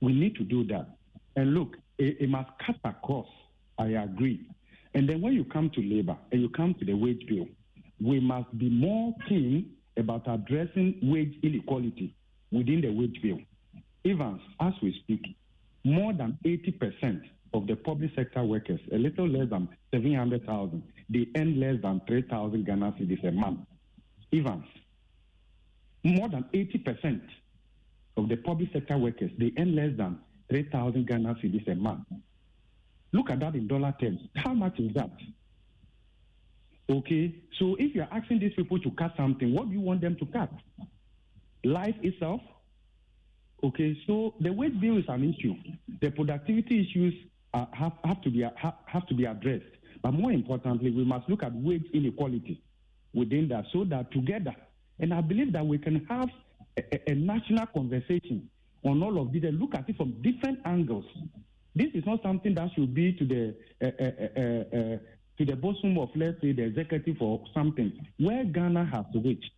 [0.00, 0.86] We need to do that.
[1.36, 3.26] And look, it, it must cut across.
[3.78, 4.46] I agree.
[4.94, 7.46] And then when you come to labor and you come to the wage bill,
[8.00, 12.14] we must be more keen about addressing wage inequality
[12.52, 13.38] within the wage bill.
[14.04, 15.36] Evans, as we speak,
[15.84, 21.60] more than 80% of the public sector workers, a little less than 700,000, they earn
[21.60, 23.60] less than 3,000 Ghana cedis a month.
[24.32, 24.64] Evans,
[26.04, 27.20] more than 80%
[28.16, 30.18] of the public sector workers, they earn less than
[30.50, 32.06] 3,000 Ghana cedis a month.
[33.12, 34.20] Look at that in dollar terms.
[34.36, 35.10] How much is that?
[36.90, 40.16] Okay, so if you're asking these people to cut something, what do you want them
[40.16, 40.50] to cut?
[41.64, 42.42] Life itself?
[43.62, 45.54] Okay, so the wage bill is an issue.
[46.02, 47.14] The productivity issues
[47.54, 49.64] uh, have, have, to be, have, have to be addressed.
[50.02, 52.60] But more importantly, we must look at wage inequality
[53.14, 54.54] within that so that together,
[54.98, 56.28] and I believe that we can have
[56.76, 58.48] a, a national conversation
[58.84, 61.04] on all of this and look at it from different angles.
[61.74, 64.98] This is not something that should be to the uh, uh, uh,
[65.38, 67.92] to the bosom of, let's say, the executive or something.
[68.18, 69.50] Where Ghana has reached,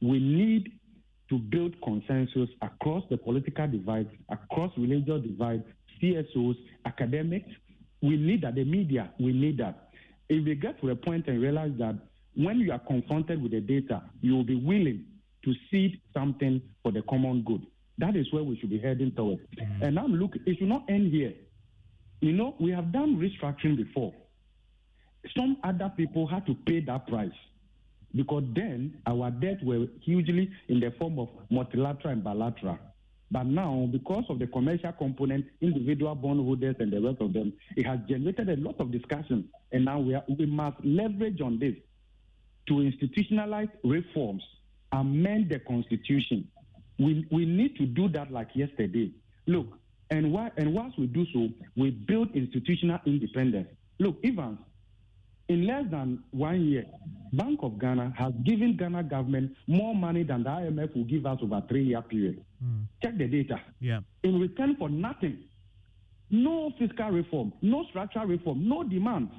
[0.00, 0.72] we need
[1.28, 5.64] to build consensus across the political divide, across religious divide,
[6.02, 7.50] CSOs, academics.
[8.00, 8.54] We need that.
[8.54, 9.90] The media, we need that.
[10.30, 11.96] If we get to a point and realize that
[12.38, 15.04] when you are confronted with the data, you will be willing
[15.44, 17.66] to cede something for the common good.
[17.98, 19.40] That is where we should be heading towards.
[19.56, 19.82] Mm-hmm.
[19.82, 21.34] And I'm looking, it should not end here.
[22.20, 24.14] You know, we have done restructuring before.
[25.36, 27.32] Some other people had to pay that price
[28.14, 32.78] because then our debt were hugely in the form of multilateral and bilateral.
[33.32, 37.84] But now, because of the commercial component, individual bondholders and the rest of them, it
[37.84, 39.48] has generated a lot of discussion.
[39.72, 41.74] And now we, are, we must leverage on this
[42.68, 44.42] to institutionalize reforms,
[44.92, 46.48] amend the constitution.
[46.98, 49.12] We, we need to do that like yesterday.
[49.46, 49.66] Look,
[50.10, 53.68] and, why, and once we do so, we build institutional independence.
[53.98, 54.58] Look, Evans,
[55.48, 56.84] in less than one year,
[57.32, 61.38] Bank of Ghana has given Ghana government more money than the IMF will give us
[61.42, 62.44] over a three-year period.
[62.64, 62.84] Mm.
[63.02, 63.60] Check the data.
[63.80, 64.00] Yeah.
[64.22, 65.38] In return for nothing.
[66.30, 69.30] No fiscal reform, no structural reform, no demand.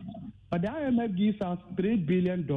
[0.50, 2.48] But the IMF gives us $3 billion,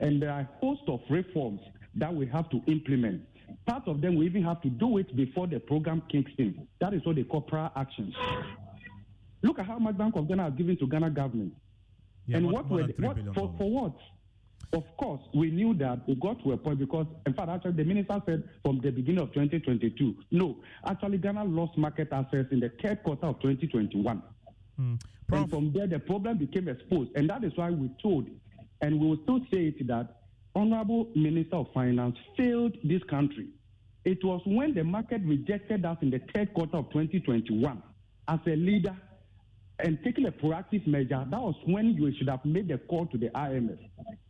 [0.00, 1.60] and there are a host of reforms
[1.94, 3.22] that we have to implement.
[3.66, 6.66] Part of them we even have to do it before the program kicks in.
[6.80, 8.14] That is what they call prior actions.
[9.42, 11.54] Look at how much Bank of Ghana has given to Ghana government.
[12.26, 13.96] Yeah, and more, what more were what, for, for what?
[14.72, 17.84] Of course, we knew that it got to a point because, in fact, actually, the
[17.84, 22.70] minister said from the beginning of 2022, no, actually, Ghana lost market access in the
[22.82, 24.22] third quarter of 2021.
[24.80, 25.00] Mm.
[25.32, 27.10] And from there, the problem became exposed.
[27.14, 28.28] And that is why we told,
[28.80, 30.20] and we will still say it, that
[30.54, 33.48] Honorable Minister of Finance failed this country.
[34.04, 37.82] It was when the market rejected us in the third quarter of 2021
[38.28, 38.96] as a leader
[39.78, 43.18] and taking a proactive measure, that was when you should have made the call to
[43.18, 43.78] the IMF.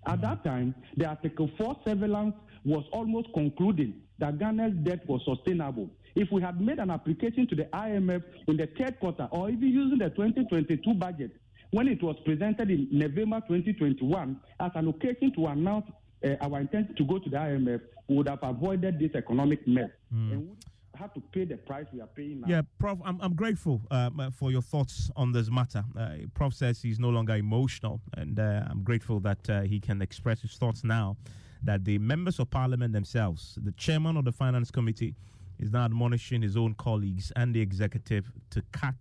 [0.06, 5.90] At that time, the Article 4 surveillance was almost concluding that Ghana's debt was sustainable.
[6.14, 9.68] If we had made an application to the IMF in the third quarter or even
[9.68, 11.32] using the 2022 budget
[11.70, 15.86] when it was presented in November 2021 as an occasion to announce
[16.24, 19.90] uh, our intent to go to the IMF, we would have avoided this economic mess.
[20.14, 20.48] Mm.
[20.98, 22.48] Have to pay the price we are paying now.
[22.48, 25.84] Yeah, Prof, I'm, I'm grateful um, for your thoughts on this matter.
[25.98, 30.00] Uh, Prof says he's no longer emotional, and uh, I'm grateful that uh, he can
[30.00, 31.16] express his thoughts now.
[31.62, 35.14] That the members of parliament themselves, the chairman of the finance committee,
[35.58, 38.94] is now admonishing his own colleagues and the executive to cut,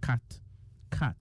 [0.00, 0.40] cut,
[0.90, 1.16] cut.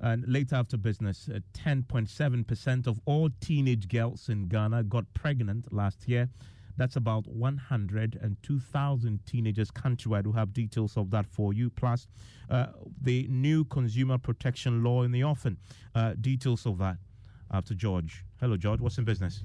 [0.00, 6.28] And later after business, 10.7% of all teenage girls in Ghana got pregnant last year.
[6.76, 10.24] That's about 102,000 teenagers countrywide.
[10.24, 11.70] Who have details of that for you.
[11.70, 12.06] Plus,
[12.50, 12.66] uh,
[13.00, 15.56] the new consumer protection law in the offing.
[15.94, 16.96] Uh, details of that
[17.50, 18.24] after George.
[18.40, 18.80] Hello, George.
[18.80, 19.42] What's in business?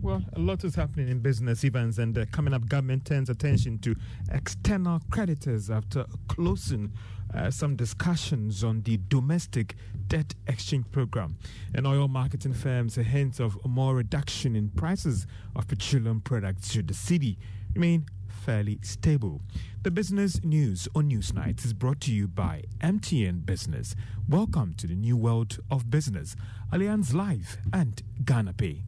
[0.00, 3.80] Well, a lot is happening in business events, and uh, coming up, government turns attention
[3.80, 3.96] to
[4.30, 6.92] external creditors after closing
[7.34, 9.74] uh, some discussions on the domestic
[10.06, 11.36] debt exchange program.
[11.74, 15.26] And oil marketing firms a hint of more reduction in prices
[15.56, 17.36] of petroleum products should the cedi
[17.74, 19.42] remain fairly stable.
[19.82, 23.96] The business news on Newsnight is brought to you by MTN Business.
[24.28, 26.36] Welcome to the new world of business,
[26.72, 28.87] Allianz Live and Ghana Pay.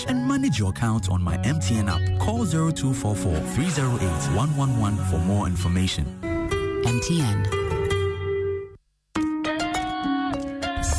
[0.07, 2.19] and manage your account on my MTN app.
[2.19, 6.05] Call 0244 308 111 for more information.
[6.83, 7.60] MTN.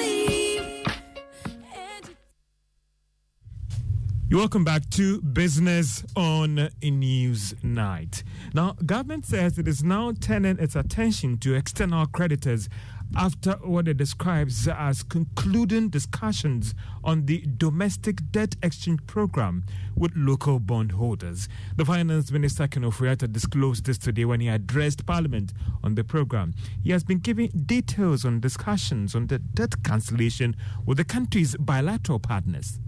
[4.29, 8.25] You're welcome back to Business on News Night.
[8.55, 12.69] Now, government says it is now turning its attention to external creditors
[13.15, 20.59] after what it describes as concluding discussions on the domestic debt exchange program with local
[20.59, 21.49] bondholders.
[21.77, 25.53] The Finance Minister Ken Ofori-Atta disclosed this today when he addressed Parliament
[25.85, 26.55] on the program.
[26.83, 32.19] He has been giving details on discussions on the debt cancellation with the country's bilateral
[32.19, 32.81] partners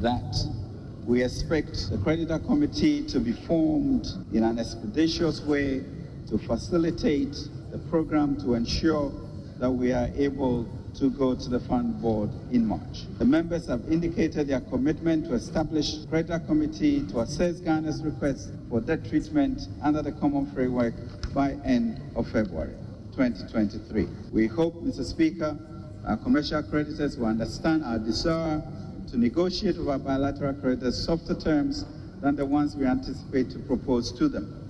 [0.00, 0.36] that
[1.06, 5.82] we expect the creditor committee to be formed in an expeditious way
[6.28, 9.12] to facilitate the program to ensure
[9.58, 13.04] that we are able to go to the fund board in March.
[13.18, 18.50] The members have indicated their commitment to establish a creditor committee to assess Ghana's request
[18.70, 20.94] for debt treatment under the common framework
[21.34, 22.72] by end of February
[23.14, 24.08] 2023.
[24.32, 25.04] We hope, Mr.
[25.04, 25.58] Speaker,
[26.06, 28.62] our commercial creditors will understand our desire
[29.10, 31.84] to negotiate with our bilateral creditors softer terms
[32.22, 34.65] than the ones we anticipate to propose to them,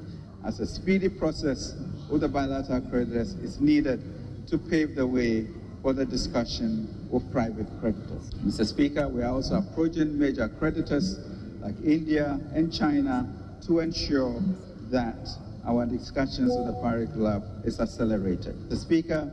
[0.46, 1.74] as a speedy process
[2.08, 4.00] with the bilateral creditors is needed
[4.46, 5.48] to pave the way
[5.82, 8.30] for the discussion with private creditors.
[8.44, 8.64] Mr.
[8.64, 11.18] Speaker, we are also approaching major creditors
[11.60, 13.28] like India and China
[13.66, 14.40] to ensure
[14.88, 15.28] that
[15.66, 18.54] our discussions with the Paris Club is accelerated.
[18.68, 18.76] Mr.
[18.76, 19.32] Speaker,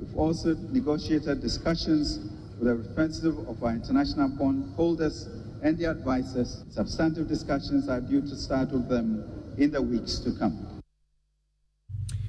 [0.00, 2.20] we've also negotiated discussions
[2.58, 5.28] with the representative of our international bond holders
[5.62, 6.64] and the advisors.
[6.70, 10.66] Substantive discussions are due to start with them in the weeks to come.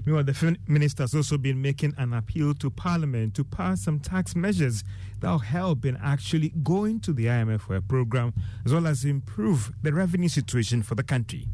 [0.06, 4.36] Meanwhile, the minister has also been making an appeal to Parliament to pass some tax
[4.36, 4.84] measures
[5.20, 8.34] that will help in actually going to the IMF for a program
[8.66, 11.48] as well as improve the revenue situation for the country.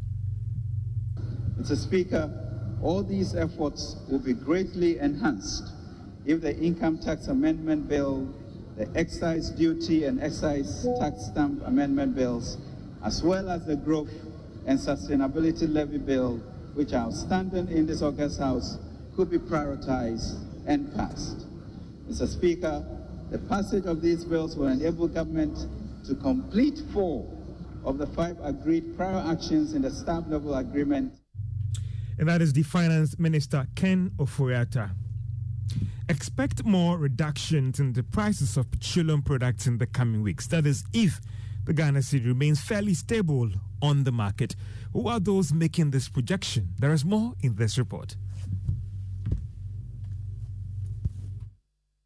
[1.58, 1.76] Mr.
[1.76, 2.30] Speaker,
[2.82, 5.72] all these efforts will be greatly enhanced
[6.26, 8.28] if the income tax amendment bill
[8.76, 12.56] the excise duty and excise tax stamp amendment bills,
[13.04, 14.10] as well as the growth
[14.66, 16.36] and sustainability levy bill,
[16.74, 18.78] which are outstanding in this August House,
[19.16, 21.46] could be prioritized and passed.
[22.08, 22.26] Mr.
[22.26, 22.84] Speaker,
[23.30, 25.66] the passage of these bills will enable government
[26.06, 27.26] to complete four
[27.84, 31.12] of the five agreed prior actions in the staff level agreement.
[32.18, 34.90] And that is the Finance Minister Ken Ofori-Atta.
[36.08, 40.46] Expect more reductions in the prices of petroleum products in the coming weeks.
[40.48, 41.20] That is, if
[41.64, 43.50] the Ghana cedi remains fairly stable
[43.80, 44.56] on the market.
[44.92, 46.70] Who are those making this projection?
[46.78, 48.16] There is more in this report.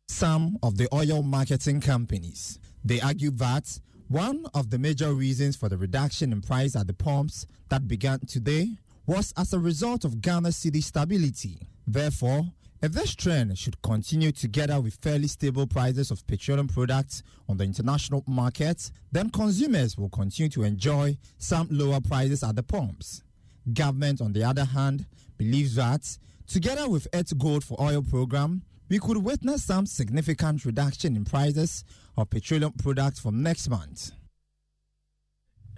[0.08, 2.58] Some of the oil marketing companies.
[2.84, 6.94] They argue that one of the major reasons for the reduction in price at the
[6.94, 11.58] pumps that began today was as a result of Ghana cedi stability.
[11.86, 12.46] Therefore,
[12.86, 17.64] if this trend should continue together with fairly stable prices of petroleum products on the
[17.64, 23.24] international market, then consumers will continue to enjoy some lower prices at the pumps.
[23.72, 25.04] Government, on the other hand,
[25.36, 26.16] believes that
[26.46, 31.84] together with its Gold for Oil program, we could witness some significant reduction in prices
[32.16, 34.12] of petroleum products from next month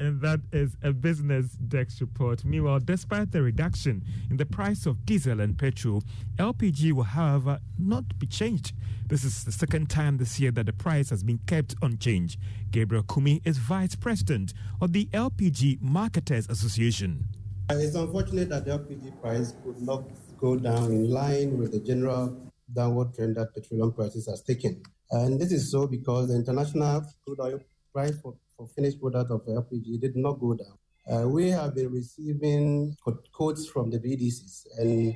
[0.00, 2.44] and that is a business desk report.
[2.44, 6.02] Meanwhile, despite the reduction in the price of diesel and petrol,
[6.38, 8.72] LPG will, however, not be changed.
[9.06, 12.38] This is the second time this year that the price has been kept unchanged.
[12.70, 17.24] Gabriel Kumi is vice president of the LPG Marketers Association.
[17.70, 20.04] It's unfortunate that the LPG price could not
[20.38, 24.82] go down in line with the general downward trend that petroleum prices has taken.
[25.10, 27.60] And this is so because the international crude oil
[27.92, 30.76] price for for finished product of LPG did not go down.
[31.08, 32.94] Uh, we have been receiving
[33.32, 35.14] quotes from the BDCs, and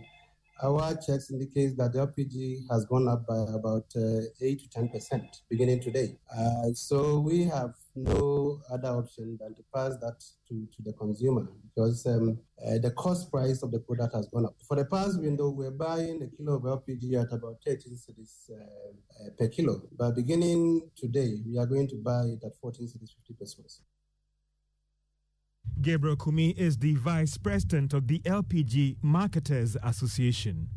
[0.62, 4.88] our checks indicate that the LPG has gone up by about uh, 8 to 10
[4.88, 6.16] percent beginning today.
[6.36, 11.48] Uh, so we have no other option than to pass that to, to the consumer
[11.74, 14.54] because um, uh, the cost price of the product has gone up.
[14.66, 18.54] For the past window, we're buying a kilo of LPG at about 13 cedis uh,
[18.54, 19.82] uh, per kilo.
[19.96, 23.80] But beginning today, we are going to buy it at 14 cedis 50 pesewas.
[25.82, 30.68] Gabriel Kumi is the vice president of the LPG Marketers Association.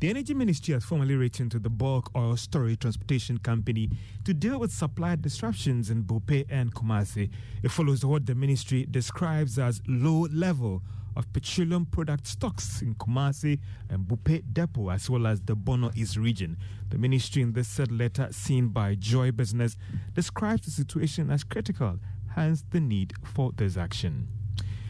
[0.00, 3.88] The Energy Ministry has formally written to the bulk oil storage transportation company
[4.24, 7.30] to deal with supply disruptions in Buipe and Kumasi.
[7.62, 10.82] It follows what the ministry describes as low level
[11.14, 16.16] of petroleum product stocks in Kumasi and Buipe Depot, as well as the Bono East
[16.16, 16.56] region.
[16.88, 19.76] The ministry, in this said letter seen by Joy Business,
[20.14, 22.00] describes the situation as critical,
[22.34, 24.26] hence the need for this action.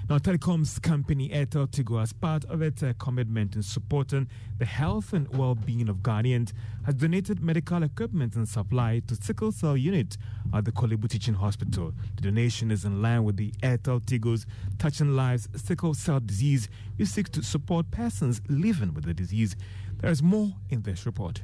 [0.09, 4.27] Now, telecoms company Airtel Tigo, as part of its uh, commitment in supporting
[4.59, 6.55] the health and well-being of Ghanaians,
[6.87, 10.17] has donated medical equipment and supply to sickle cell unit
[10.55, 11.93] at the Korle Bu Teaching Hospital.
[12.17, 14.47] The donation is in line with the Airtel Tigo's
[14.79, 19.57] Touching Lives sickle cell disease, which seeks to support persons living with the disease.
[19.99, 21.43] There is more in this report.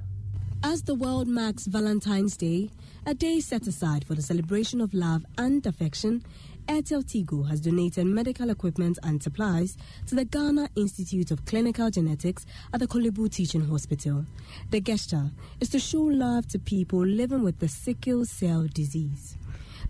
[0.66, 2.70] As the world marks Valentine's Day,
[3.04, 6.24] a day set aside for the celebration of love and affection,
[6.66, 12.46] Airtel Tigo has donated medical equipment and supplies to the Ghana Institute of Clinical Genetics
[12.72, 14.24] at the Korle Teaching Hospital.
[14.70, 19.36] The gesture is to show love to people living with the sickle cell disease.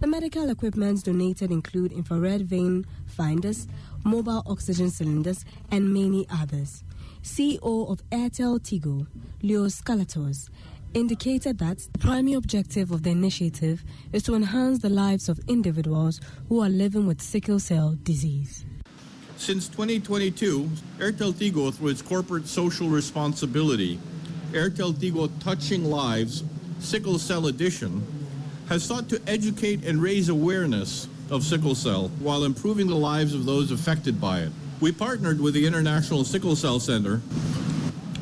[0.01, 3.69] The medical equipment donated include infrared vein finders,
[4.03, 6.83] mobile oxygen cylinders, and many others.
[7.23, 9.07] CEO of Airtel Tigo,
[9.43, 10.51] Leo Scalatos,
[10.95, 16.21] indicated that the primary objective of the initiative is to enhance the lives of individuals
[16.49, 18.65] who are living with sickle cell disease.
[19.37, 23.99] Since 2022, Airtel Tigo, through its corporate social responsibility,
[24.53, 26.45] Airtel Tigo Touching Lives
[26.79, 28.07] Sickle Cell Edition,
[28.69, 33.45] has sought to educate and raise awareness of sickle cell while improving the lives of
[33.45, 34.53] those affected by it.
[34.81, 37.21] We partnered with the International Sickle Cell Center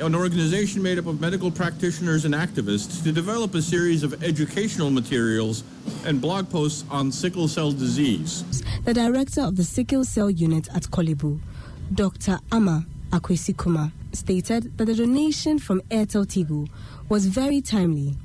[0.00, 4.90] an organization made up of medical practitioners and activists to develop a series of educational
[4.90, 5.64] materials
[6.04, 8.62] and blog posts on sickle cell disease.
[8.84, 11.40] The director of the sickle cell unit at Korle Bu,
[11.94, 12.38] Dr.
[12.50, 16.68] Ama Akwesikuma, stated that the donation from Airtel Tigo
[17.08, 18.16] was very timely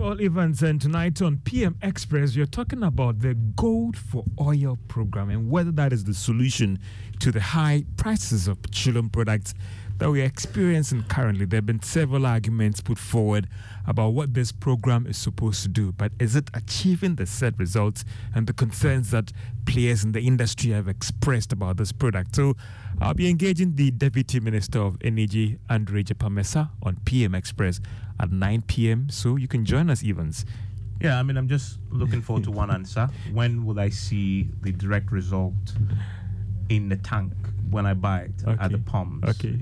[0.00, 5.28] well, Evans, and tonight on PM Express, we're talking about the Gold for Oil program
[5.28, 6.78] and whether that is the solution
[7.18, 9.52] to the high prices of petroleum products
[10.00, 11.44] that we are experiencing currently.
[11.44, 13.46] There have been several arguments put forward
[13.86, 18.06] about what this program is supposed to do, but is it achieving the set results
[18.34, 19.30] and the concerns that
[19.66, 22.34] players in the industry have expressed about this product?
[22.34, 22.54] So
[22.98, 27.78] I'll be engaging the Deputy Minister of Energy, Andrew Egyapa Mercer, on PM Express
[28.18, 29.10] at 9 p.m.
[29.10, 30.46] So you can join us, Evans.
[31.02, 33.06] Yeah, I mean, I'm just looking forward to one answer.
[33.34, 35.52] When will I see the direct result
[36.70, 37.32] in the tank?
[37.70, 38.56] When I buy it okay.
[38.60, 39.28] at the pumps.
[39.28, 39.58] Okay.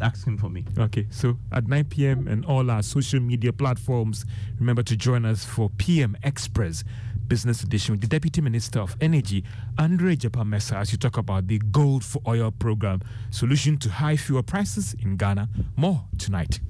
[0.00, 0.64] Asking for me.
[0.78, 1.06] Okay.
[1.10, 2.28] So at 9 p.m.
[2.28, 4.24] and all our social media platforms,
[4.58, 6.84] remember to join us for PM Express
[7.28, 9.44] Business Edition with the Deputy Minister of Energy,
[9.78, 14.16] Andrew Egyapa Mercer, as you talk about the Gold for Oil program, solution to high
[14.16, 15.48] fuel prices in Ghana.
[15.76, 16.60] More tonight.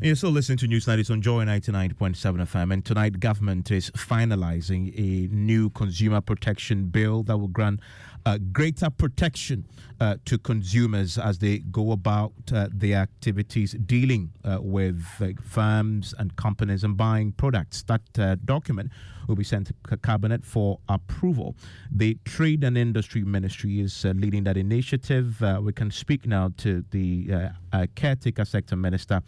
[0.00, 0.98] You're still listening to News Night.
[0.98, 2.72] It's on Joy 99.7 FM.
[2.72, 7.78] And tonight, government is finalizing a new consumer protection bill that will grant
[8.26, 9.64] uh, greater protection
[10.02, 15.00] uh, to consumers as they go about uh, their activities dealing uh, with
[15.40, 17.84] firms and companies and buying products.
[17.84, 18.90] That uh, document
[19.28, 21.54] will be sent to cabinet for approval.
[21.88, 25.40] The Trade and Industry Ministry is uh, leading that initiative.
[25.62, 27.50] we can speak now to the
[27.94, 29.22] caretaker sector minister,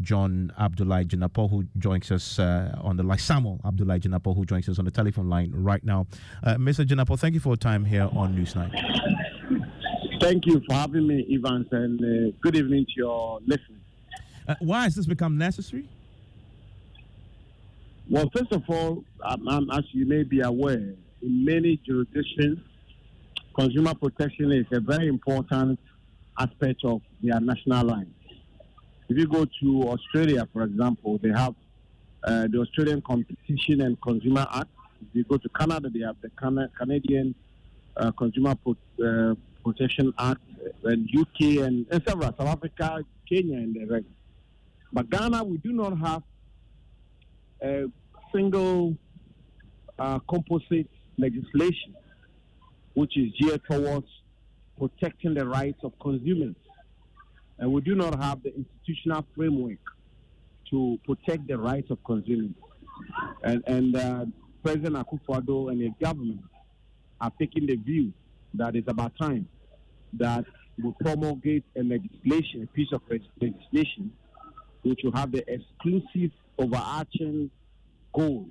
[0.00, 3.18] John Abdullah Jinapor, who joins us on the line.
[3.18, 6.06] Samuel Abdullah Jinapor, who joins us on the telephone line right now.
[6.42, 6.86] Mr.
[6.86, 9.25] Jinapor, thank you for your time here on Newsnight.
[10.20, 13.80] Thank you for having me, Evans, and uh, good evening to your listeners.
[14.48, 15.88] Uh, why has this become necessary?
[18.08, 22.58] Well, first of all, um, um, as you may be aware, in many jurisdictions,
[23.58, 25.78] consumer protection is a very important
[26.38, 28.06] aspect of their national life.
[29.08, 31.54] If you go to Australia, for example, they have
[32.24, 34.70] uh, the Australian Competition and Consumer Act.
[35.02, 36.30] If you go to Canada, they have the
[36.78, 37.34] Canadian
[37.96, 39.34] uh, Consumer Pro- uh,
[39.66, 40.40] Protection Act,
[40.84, 44.06] and UK and, and several, South Africa, Kenya, and the rest.
[44.92, 46.22] But Ghana, we do not have
[47.60, 47.86] a
[48.32, 48.96] single
[49.98, 50.88] uh, composite
[51.18, 51.96] legislation
[52.94, 54.06] which is geared towards
[54.78, 56.54] protecting the rights of consumers.
[57.58, 59.80] And we do not have the institutional framework
[60.70, 62.54] to protect the rights of consumers.
[63.42, 64.26] And, and uh,
[64.62, 66.42] President Akufo-Addo and his government
[67.20, 68.12] are taking the view
[68.54, 69.48] that it's about time
[70.18, 70.44] that
[70.82, 74.12] will promulgate a legislation, a piece of legislation,
[74.82, 77.50] which will have the exclusive overarching
[78.14, 78.46] goal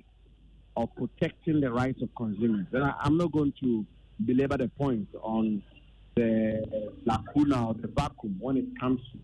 [0.76, 2.66] of protecting the rights of consumers.
[2.72, 3.86] And I, am not going to
[4.24, 5.62] belabor the point on
[6.14, 9.18] the lacuna or the vacuum when it comes to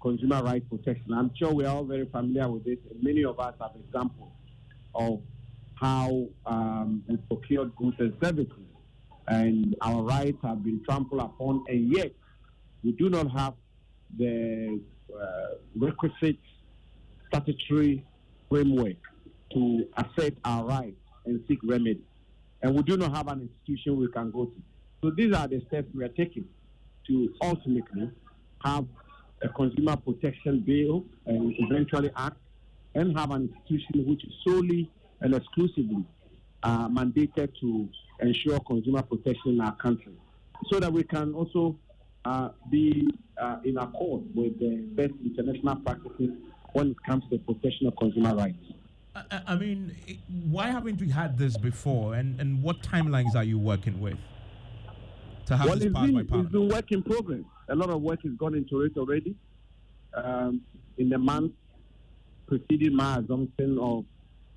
[0.00, 1.12] consumer rights protection.
[1.14, 4.32] I'm sure we're all very familiar with this, many of us have examples
[4.94, 5.20] of
[5.74, 8.52] how um, we procured goods and services
[9.28, 12.12] and our rights have been trampled upon, and yet
[12.82, 13.54] we do not have
[14.18, 14.80] the
[15.14, 15.46] uh,
[15.76, 16.38] requisite
[17.28, 18.04] statutory
[18.48, 18.96] framework
[19.52, 22.00] to assert our rights and seek remedy.
[22.62, 24.62] And we do not have an institution we can go to.
[25.02, 26.44] So these are the steps we are taking
[27.08, 28.10] to ultimately
[28.64, 28.86] have
[29.42, 32.36] a consumer protection bill and eventually act
[32.94, 36.04] and have an institution which is solely and exclusively
[36.62, 37.88] uh, mandated to
[38.22, 40.14] ensure consumer protection in our country
[40.70, 41.76] so that we can also
[42.24, 43.08] uh, be
[43.40, 46.30] uh, in accord with the best international practices
[46.72, 48.64] when it comes to the protection of consumer rights.
[49.14, 49.94] I, I mean,
[50.44, 54.16] why haven't we had this before, and, and what timelines are you working with
[55.46, 56.30] to have well, this passed by Parliament?
[56.32, 57.42] It's been work in progress.
[57.68, 59.34] A lot of work has gone into it already.
[60.14, 60.62] Um,
[60.98, 61.52] in the month
[62.46, 64.04] preceding my assumption of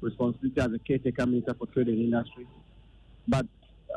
[0.01, 2.45] responsibility as a caretaker minister for trade and industry,
[3.27, 3.45] but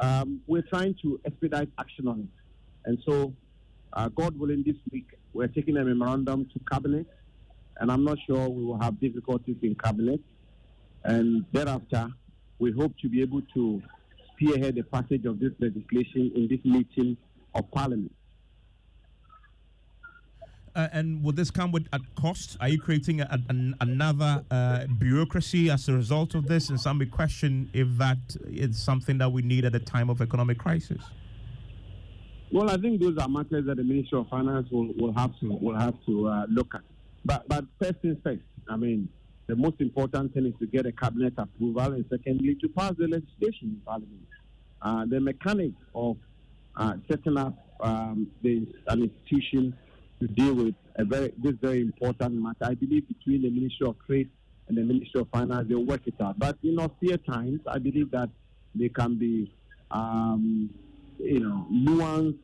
[0.00, 2.28] um, we're trying to expedite action on it.
[2.84, 3.32] And so,
[3.92, 7.06] uh, God willing, this week we're taking a memorandum to cabinet,
[7.78, 10.20] and I'm not sure we will have difficulties in cabinet.
[11.04, 12.08] And thereafter,
[12.58, 13.82] we hope to be able to
[14.32, 17.16] spearhead the passage of this legislation in this meeting
[17.54, 18.12] of Parliament.
[20.78, 22.56] Uh, and will this come with a cost?
[22.60, 23.40] Are you creating a,
[23.80, 26.68] another uh, bureaucracy as a result of this?
[26.70, 30.20] And some may question if that is something that we need at a time of
[30.20, 31.02] economic crisis.
[32.52, 35.48] Well, I think those are matters that the Ministry of Finance will, will have to
[35.48, 36.82] will have to uh, look at.
[37.24, 38.42] But but first things first.
[38.70, 39.08] I mean,
[39.48, 43.08] the most important thing is to get a cabinet approval, and secondly, to pass the
[43.08, 44.28] legislation in Parliament.
[44.80, 46.16] Uh, the mechanics of
[46.76, 49.76] uh, setting up um, the, an institution
[50.20, 52.56] to deal with a very this very important matter.
[52.62, 54.30] I believe between the Ministry of Trade
[54.68, 56.38] and the Ministry of Finance, they'll work it out.
[56.38, 58.28] But in austere times, I believe that
[58.74, 59.52] they can be,
[59.90, 60.70] um,
[61.18, 62.38] you know, nuanced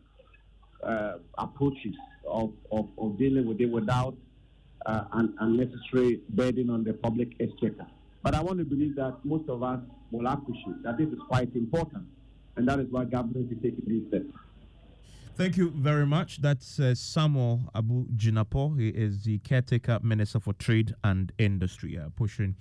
[0.82, 1.94] uh, approaches
[2.26, 4.14] of, of, of, dealing with it without
[4.86, 7.86] uh, an unnecessary burden on the public exchequer.
[8.22, 11.54] But I want to believe that most of us will appreciate that this is quite
[11.54, 12.04] important,
[12.56, 14.32] and that is why government is taking these steps.
[15.36, 16.40] Thank you very much.
[16.40, 18.78] That's uh, Samuel Abu Jinapor.
[18.78, 22.54] He is the caretaker minister for trade and industry, uh, pushing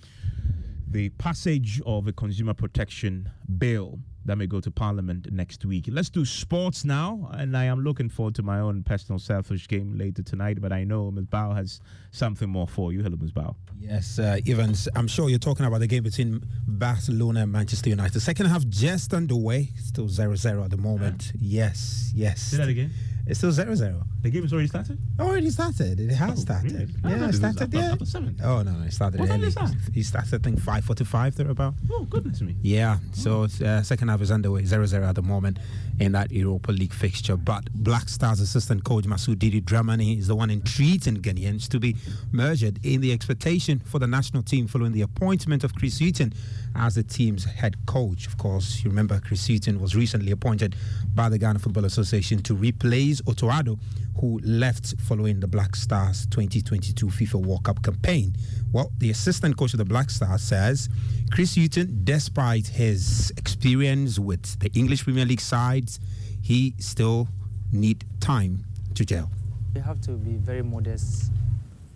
[0.88, 5.86] the passage of a consumer protection bill that may go to Parliament next week.
[5.90, 9.98] Let's do sports now, and I am looking forward to my own personal selfish game
[9.98, 10.62] later tonight.
[10.62, 11.26] But I know Ms.
[11.26, 13.04] Bao has something more for you.
[13.04, 13.32] Hello, Ms.
[13.32, 13.56] Bao.
[13.80, 18.20] Yes, uh, Evans, I'm sure you're talking about the game between Barcelona and Manchester United.
[18.22, 21.34] Second half just underway, still 0 0 at the moment.
[21.38, 22.42] Yes, yes.
[22.42, 22.92] Say that again.
[23.26, 24.04] It's still 0 0.
[24.22, 24.98] The game has already started?
[25.18, 26.00] Already started.
[26.00, 26.72] It has Oh, started.
[27.04, 27.18] really?
[27.20, 27.74] Yeah, it started.
[27.74, 27.96] Yeah.
[28.44, 29.50] Oh, no, no, it started What early.
[29.50, 29.72] start?
[29.94, 31.74] He started, I think, 5.45 thereabout.
[31.90, 32.56] Oh, goodness me.
[32.62, 35.60] Yeah, so uh, second half is underway, 0-0 at the moment
[36.00, 37.38] in that Europa League fixture.
[37.38, 41.96] But Black Stars assistant coach Masoud Didi Dramani is the one entreating Ghanaians to be
[42.34, 46.34] merged in the expectation for the national team following the appointment of Chris Hughton
[46.76, 48.28] as the team's head coach.
[48.28, 50.76] Of course, you remember Chris Hughton was recently appointed
[51.14, 53.80] by the Ghana Football Association to replace Otto Addo,
[54.20, 58.34] who left following the Black Stars 2022 FIFA World Cup campaign.
[58.72, 60.90] Well, the assistant coach of the Black Stars says
[61.32, 66.00] Chris Hughton, despite his experience with the English Premier League sides,
[66.42, 67.28] he still
[67.72, 68.66] need time
[68.96, 69.30] to gel.
[69.74, 71.32] We have to be very modest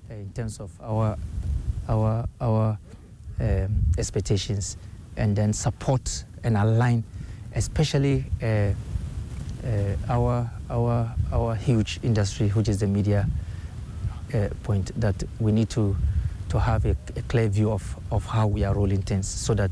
[0.09, 1.17] uh, in terms of our
[1.87, 2.77] our our
[3.39, 4.77] um, expectations,
[5.15, 7.03] and then support and align,
[7.55, 8.45] especially uh,
[9.65, 13.27] uh, our our our huge industry, which is the media
[14.33, 15.95] uh, point, that we need to
[16.49, 19.69] to have a, a clear view of, of how we are rolling things, so that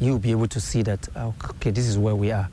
[0.00, 2.48] you'll be able to see that uh, okay, this is where we are,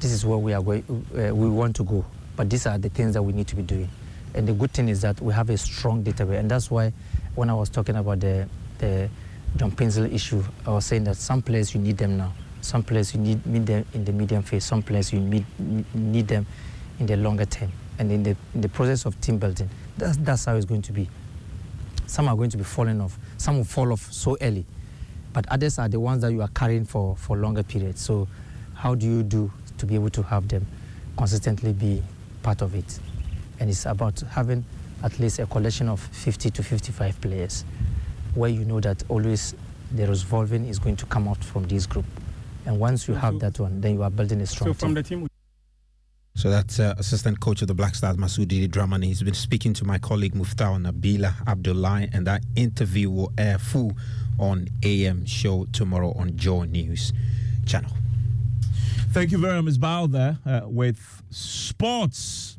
[0.00, 0.82] this is where we are going,
[1.16, 2.04] uh, we want to go,
[2.36, 3.88] but these are the things that we need to be doing.
[4.34, 6.92] And the good thing is that we have a strong database, and that's why
[7.34, 8.48] when I was talking about the
[8.78, 9.08] the
[9.56, 12.32] John Paintsil issue, I was saying that some players you need them now,
[12.62, 15.44] some players you need, need them in the medium phase, some players you need,
[15.94, 16.46] need them
[16.98, 20.46] in the longer term, and in the in the process of team building, that's that's
[20.46, 21.08] how it's going to be.
[22.06, 24.64] Some are going to be falling off, some will fall off so early,
[25.32, 28.00] but others are the ones that you are carrying for for longer periods.
[28.00, 28.28] So,
[28.74, 30.66] how do you do to be able to have them
[31.16, 32.02] consistently be
[32.42, 32.98] part of it?
[33.60, 34.64] And it's about having
[35.02, 37.64] at least a collection of 50 to 55 players
[38.34, 39.54] where you know that always
[39.92, 42.06] the revolving is going to come out from this group.
[42.66, 44.94] And once you have that one, then you are building a strong So from team.
[44.94, 45.28] the team,
[46.34, 49.04] So that's uh, assistant coach of the Black Stars, Masoud Didi Dramani.
[49.06, 53.92] He's been speaking to my colleague Muftau Nabila Abdullahi, and that interview will air full
[54.38, 57.12] on AM show tomorrow on Joy News
[57.66, 57.90] channel.
[59.10, 62.56] Thank you very much, Bao, there uh, with sports.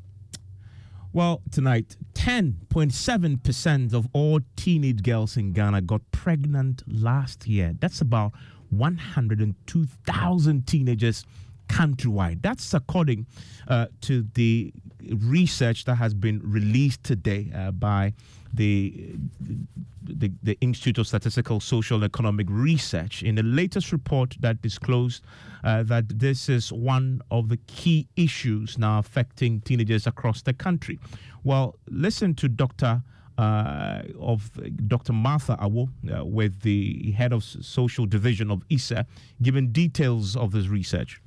[1.13, 7.75] Well, tonight, 10.7% of all teenage girls in Ghana got pregnant last year.
[7.77, 8.31] That's about
[8.69, 11.25] 102,000 teenagers
[11.67, 12.41] countrywide.
[12.41, 13.25] That's according
[13.67, 14.71] uh, to the
[15.17, 18.13] research that has been released today uh, by
[18.53, 19.15] the,
[20.01, 25.23] the the Institute of Statistical Social and Economic Research in the latest report that disclosed
[25.63, 30.99] uh, that this is one of the key issues now affecting teenagers across the country.
[31.43, 33.01] Well, listen to Dr.
[33.35, 34.51] Uh, of
[34.87, 35.11] Dr.
[35.11, 39.05] Martha Awo uh, with the head of social division of ISSER,
[39.41, 41.19] giving details of this research.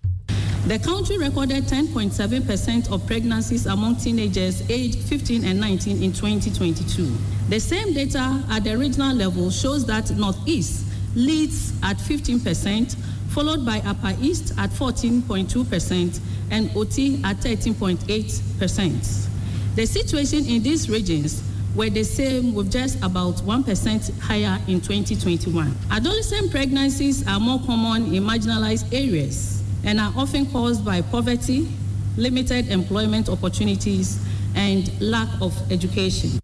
[0.66, 7.12] The country recorded 10.7% of pregnancies among teenagers aged 15 and 19 in 2022.
[7.48, 10.86] The same data at the regional level shows that Northeast
[11.16, 12.96] leads at 15%,
[13.30, 19.35] followed by Upper East at 14.2% and Oti at 13.8%.
[19.76, 21.42] The situation in these regions
[21.74, 25.76] were the same with just about 1% higher in 2021.
[25.90, 31.68] Adolescent pregnancies are more common in marginalized areas and are often caused by poverty,
[32.16, 34.18] limited employment opportunities,
[34.54, 36.40] and lack of education.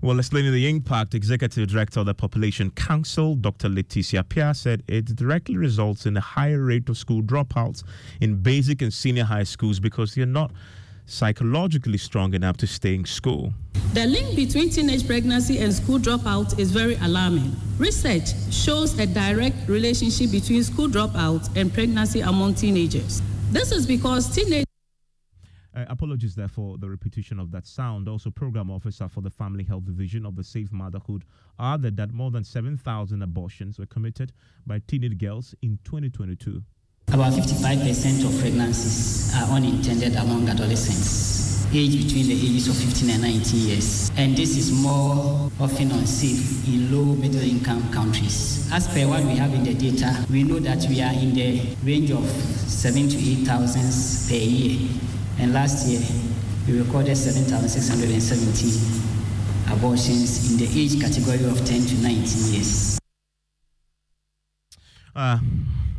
[0.00, 3.68] Well, explaining the impact, Executive Director of the Population Council, Dr.
[3.68, 7.84] Leticia Appiah, said it directly results in a higher rate of school dropouts
[8.22, 10.50] in basic and senior high schools because they're not
[11.06, 13.52] psychologically strong enough to stay in school.
[13.92, 17.54] The link between teenage pregnancy and school dropout is very alarming.
[17.78, 23.22] Research shows a direct relationship between school dropout and pregnancy among teenagers.
[23.50, 24.64] This is because teenagers
[25.76, 28.08] Uh, apologies there for the repetition of that sound.
[28.08, 31.24] Also, program officer for the Family Health Division of the Safe Motherhood
[31.58, 34.32] added that more than 7,000 abortions were committed
[34.64, 36.62] by teenage girls in 2022.
[37.08, 43.22] About 55% of pregnancies are unintended among adolescents, aged between the ages of 15 and
[43.22, 44.10] 19 years.
[44.16, 48.68] And this is more often unsafe in low middle income countries.
[48.72, 51.60] As per what we have in the data, we know that we are in the
[51.84, 54.88] range of 7 to 8,000 per year.
[55.38, 56.00] And last year,
[56.66, 62.98] we recorded 7,617 abortions in the age category of 10 to 19 years.
[65.14, 65.38] Uh,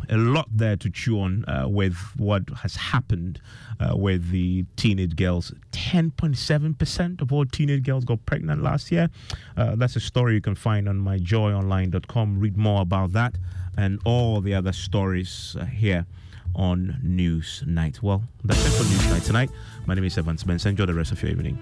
[0.10, 3.41] a lot there to chew on uh, with what has happened
[3.80, 5.53] uh, with the teenage girls.
[5.72, 9.10] 10.7% of all teenage girls got pregnant last year.
[9.58, 12.39] Uh, that's a story you can find on myjoyonline.com.
[12.39, 13.36] Read more about that
[13.78, 16.06] and all the other stories uh, here
[16.56, 18.01] on News Night.
[18.01, 19.51] Well, that's it for News Night tonight.
[19.86, 20.68] My name is Evans Mensah.
[20.68, 21.60] Enjoy the rest of your evening.